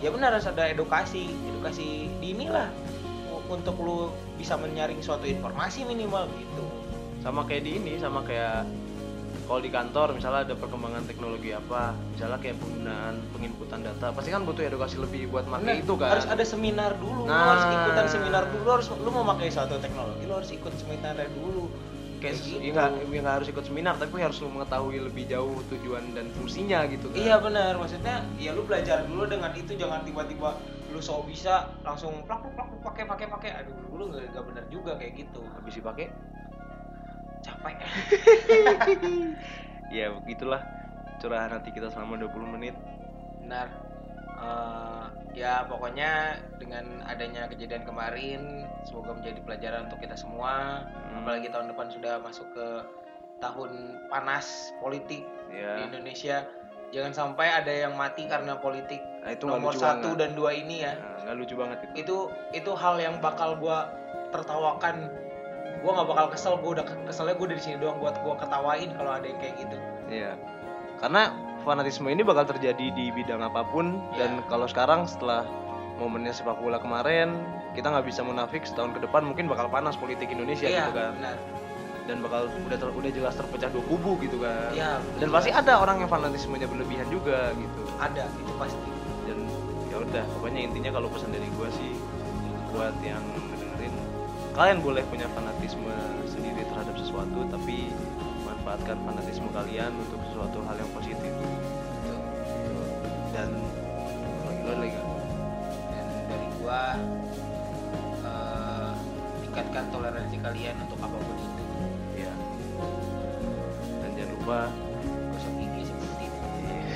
ya 0.00 0.08
benar 0.08 0.32
harus 0.32 0.48
ada 0.48 0.64
edukasi 0.72 1.28
edukasi 1.52 2.08
dini 2.24 2.48
lah 2.48 2.72
u- 3.28 3.44
untuk 3.52 3.76
lu 3.76 4.08
bisa 4.40 4.56
menyaring 4.56 5.04
suatu 5.04 5.28
informasi 5.28 5.84
minimal 5.84 6.24
gitu. 6.40 6.64
Sama 7.20 7.44
kayak 7.44 7.68
di 7.68 7.76
ini 7.76 8.00
sama 8.00 8.24
kayak 8.24 8.64
kalau 9.50 9.66
di 9.66 9.74
kantor 9.74 10.14
misalnya 10.14 10.46
ada 10.46 10.54
perkembangan 10.54 11.10
teknologi 11.10 11.50
apa 11.50 11.90
misalnya 12.14 12.38
kayak 12.38 12.54
penggunaan 12.62 13.18
penginputan 13.34 13.82
data 13.82 14.14
pasti 14.14 14.30
kan 14.30 14.46
butuh 14.46 14.62
edukasi 14.62 14.94
lebih 15.02 15.26
buat 15.26 15.42
pakai 15.50 15.82
itu 15.82 15.98
kan. 15.98 16.14
Harus 16.14 16.30
ada 16.30 16.44
seminar 16.46 16.94
dulu 17.02 17.26
lu 17.26 17.34
Nah. 17.34 17.58
harus 17.58 17.66
ikutan 17.66 18.06
seminar 18.06 18.46
dulu 18.46 18.62
lu 18.62 18.70
harus 18.78 18.86
lu 18.94 19.10
mau 19.10 19.26
pakai 19.34 19.50
suatu 19.50 19.74
teknologi 19.82 20.22
lu 20.22 20.38
harus 20.38 20.54
ikut 20.54 20.70
seminarnya 20.78 21.26
dulu. 21.34 21.66
Kayak 22.22 22.36
gitu. 22.46 22.62
ya 22.62 22.70
nggak 22.76 22.90
ya 23.10 23.22
harus 23.26 23.48
ikut 23.50 23.64
seminar 23.66 23.94
tapi 23.98 24.22
harus 24.22 24.38
lu 24.38 24.54
mengetahui 24.54 24.98
lebih 25.02 25.24
jauh 25.26 25.56
tujuan 25.66 26.04
dan 26.14 26.30
fungsinya 26.38 26.86
gitu 26.86 27.10
kan. 27.10 27.18
Iya 27.18 27.42
benar, 27.42 27.74
maksudnya 27.74 28.22
ya 28.38 28.54
lu 28.54 28.62
belajar 28.62 29.02
dulu 29.02 29.26
dengan 29.26 29.50
itu 29.56 29.74
jangan 29.74 30.06
tiba-tiba 30.06 30.62
lu 30.94 31.00
sok 31.02 31.26
bisa 31.26 31.74
langsung 31.82 32.22
plak 32.22 32.38
plak 32.44 32.54
plak 32.54 32.68
pakai 32.86 33.04
pakai 33.08 33.26
pakai. 33.26 33.50
Aduh 33.66 33.74
nggak 34.14 34.30
nggak 34.30 34.44
benar 34.46 34.64
juga 34.70 34.94
kayak 34.94 35.26
gitu. 35.26 35.42
Habis 35.58 35.80
dipakai 35.82 36.06
capek. 37.42 37.76
Ya 39.90 40.06
begitulah. 40.14 40.62
Curahan 41.18 41.50
hati 41.50 41.74
kita 41.74 41.90
selama 41.90 42.14
20 42.22 42.54
menit. 42.54 42.78
Benar. 43.42 43.66
Eh, 44.40 45.04
ya 45.36 45.68
pokoknya 45.68 46.40
dengan 46.56 47.04
adanya 47.04 47.44
kejadian 47.44 47.84
kemarin 47.84 48.64
semoga 48.88 49.12
menjadi 49.12 49.42
pelajaran 49.44 49.90
untuk 49.90 50.00
kita 50.00 50.16
semua. 50.16 50.86
Hmm. 50.88 51.20
apalagi 51.20 51.52
tahun 51.52 51.74
depan 51.74 51.90
sudah 51.92 52.22
masuk 52.24 52.48
ke 52.56 52.68
tahun 53.42 54.00
panas 54.08 54.72
politik 54.80 55.26
di 55.52 55.60
ya 55.60 55.84
Indonesia. 55.84 56.48
Jangan 56.90 57.12
sampai 57.12 57.46
ada 57.52 57.70
yang 57.70 57.94
mati 57.94 58.26
karena 58.26 58.58
politik 58.58 58.98
nah, 59.22 59.30
itu 59.30 59.46
nomor 59.46 59.76
satu 59.76 60.16
banget. 60.16 60.20
dan 60.24 60.30
dua 60.32 60.50
ini 60.56 60.86
ya. 60.88 60.96
Nah, 60.96 61.28
nggak 61.28 61.36
lucu 61.36 61.54
banget 61.60 61.78
itu. 61.84 61.92
Itu 62.00 62.16
itu 62.56 62.72
hal 62.72 62.96
yang 62.96 63.20
bakal 63.20 63.60
gua 63.60 63.92
tertawakan 64.32 65.10
gua 65.80 65.90
nggak 65.94 66.08
bakal 66.08 66.26
kesel 66.28 66.54
gua 66.56 66.70
udah 66.74 66.84
keselnya 67.04 67.34
gua 67.34 67.46
dari 67.48 67.60
sini 67.60 67.76
doang 67.76 67.96
buat 67.96 68.16
gua 68.20 68.34
ketawain 68.36 68.90
kalau 68.92 69.10
ada 69.12 69.24
yang 69.24 69.38
kayak 69.38 69.54
gitu 69.58 69.76
Iya. 70.06 70.32
Karena 70.98 71.32
fanatisme 71.60 72.06
ini 72.06 72.20
bakal 72.20 72.44
terjadi 72.46 72.86
di 72.88 73.08
bidang 73.10 73.40
apa 73.40 73.64
pun 73.64 73.96
Iya. 74.10 74.18
dan 74.18 74.30
kalau 74.46 74.64
sekarang 74.64 75.04
setelah 75.04 75.44
momennya 75.96 76.32
sepak 76.32 76.56
bola 76.56 76.76
kemarin 76.76 77.36
kita 77.70 77.86
nggak 77.86 78.04
bisa 78.04 78.20
munafik 78.20 78.64
setahun 78.64 78.92
ke 78.92 79.00
depan 79.00 79.20
mungkin 79.22 79.44
bakal 79.46 79.68
panas 79.68 79.94
politik 79.94 80.26
Indonesia 80.26 80.64
iya 80.64 80.88
gitu 80.88 80.96
kan 80.96 81.12
benar 81.14 81.36
dan 82.02 82.16
bakal 82.18 82.40
udah 82.58 82.74
ter- 82.74 82.96
udah 82.96 83.10
jelas 83.12 83.34
terpecah 83.34 83.68
dua 83.68 83.84
kubu 83.84 84.16
gitu 84.18 84.40
kan 84.40 84.72
Iya, 84.72 84.98
dan 85.14 85.28
jelas. 85.28 85.36
pasti 85.36 85.50
ada 85.54 85.72
orang 85.78 86.00
yang 86.00 86.08
fanatismenya 86.08 86.66
berlebihan 86.66 87.06
juga 87.06 87.52
gitu 87.54 87.82
ada 87.96 88.24
itu 88.26 88.52
pasti 88.56 88.88
dan 89.24 89.38
ya 89.86 89.96
udah 90.00 90.24
pokoknya 90.34 90.60
intinya 90.66 90.90
kalau 90.90 91.08
pesan 91.08 91.30
dari 91.30 91.48
gua 91.54 91.68
sih 91.70 91.92
buat 92.70 92.96
yang 93.00 93.22
kalian 94.54 94.78
boleh 94.82 95.02
punya 95.06 95.26
fanatisme 95.30 95.94
sendiri 96.26 96.66
terhadap 96.66 96.94
sesuatu 96.98 97.46
tapi 97.50 97.94
manfaatkan 98.42 98.98
fanatisme 99.06 99.48
kalian 99.54 99.94
untuk 99.94 100.20
sesuatu 100.30 100.58
hal 100.66 100.76
yang 100.78 100.90
positif. 100.94 101.32
Dan 103.30 103.48
lagi? 104.70 105.00
dan 105.90 106.06
dari 106.30 106.48
gua 106.62 106.82
eh, 108.22 108.90
tingkatkan 109.42 109.84
toleransi 109.90 110.36
kalian 110.38 110.76
untuk 110.86 110.98
apa 111.02 111.16
pun 111.18 111.36
itu. 111.38 111.64
Iya. 112.22 112.32
dan 114.04 114.10
jangan 114.14 114.30
lupa 114.38 114.58
gosok 115.34 115.52
gigi 115.58 115.82
seperti 115.88 116.24
itu 116.28 116.40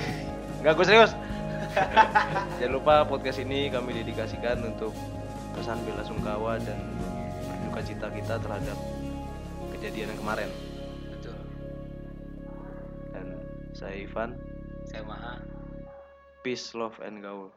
nggak 0.63 0.73
gue 0.79 0.87
serius. 0.87 1.13
Jangan 2.63 2.73
lupa 2.73 3.03
podcast 3.03 3.43
ini 3.43 3.67
kami 3.67 3.99
dedikasikan 3.99 4.63
untuk 4.63 4.95
pesan 5.59 5.83
bela 5.83 6.07
sungkawa 6.07 6.63
dan 6.63 6.94
berduka 7.75 7.91
cita 7.91 8.07
kita 8.15 8.35
terhadap 8.39 8.79
kejadian 9.75 10.15
yang 10.15 10.21
kemarin. 10.23 10.51
Betul. 11.11 11.35
Dan 13.11 13.27
saya 13.75 13.99
Ivan. 13.99 14.39
Saya 14.87 15.03
maha. 15.03 15.43
Peace 16.47 16.71
love 16.79 16.95
and 17.03 17.19
gaul. 17.19 17.51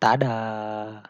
Tada 0.00 1.04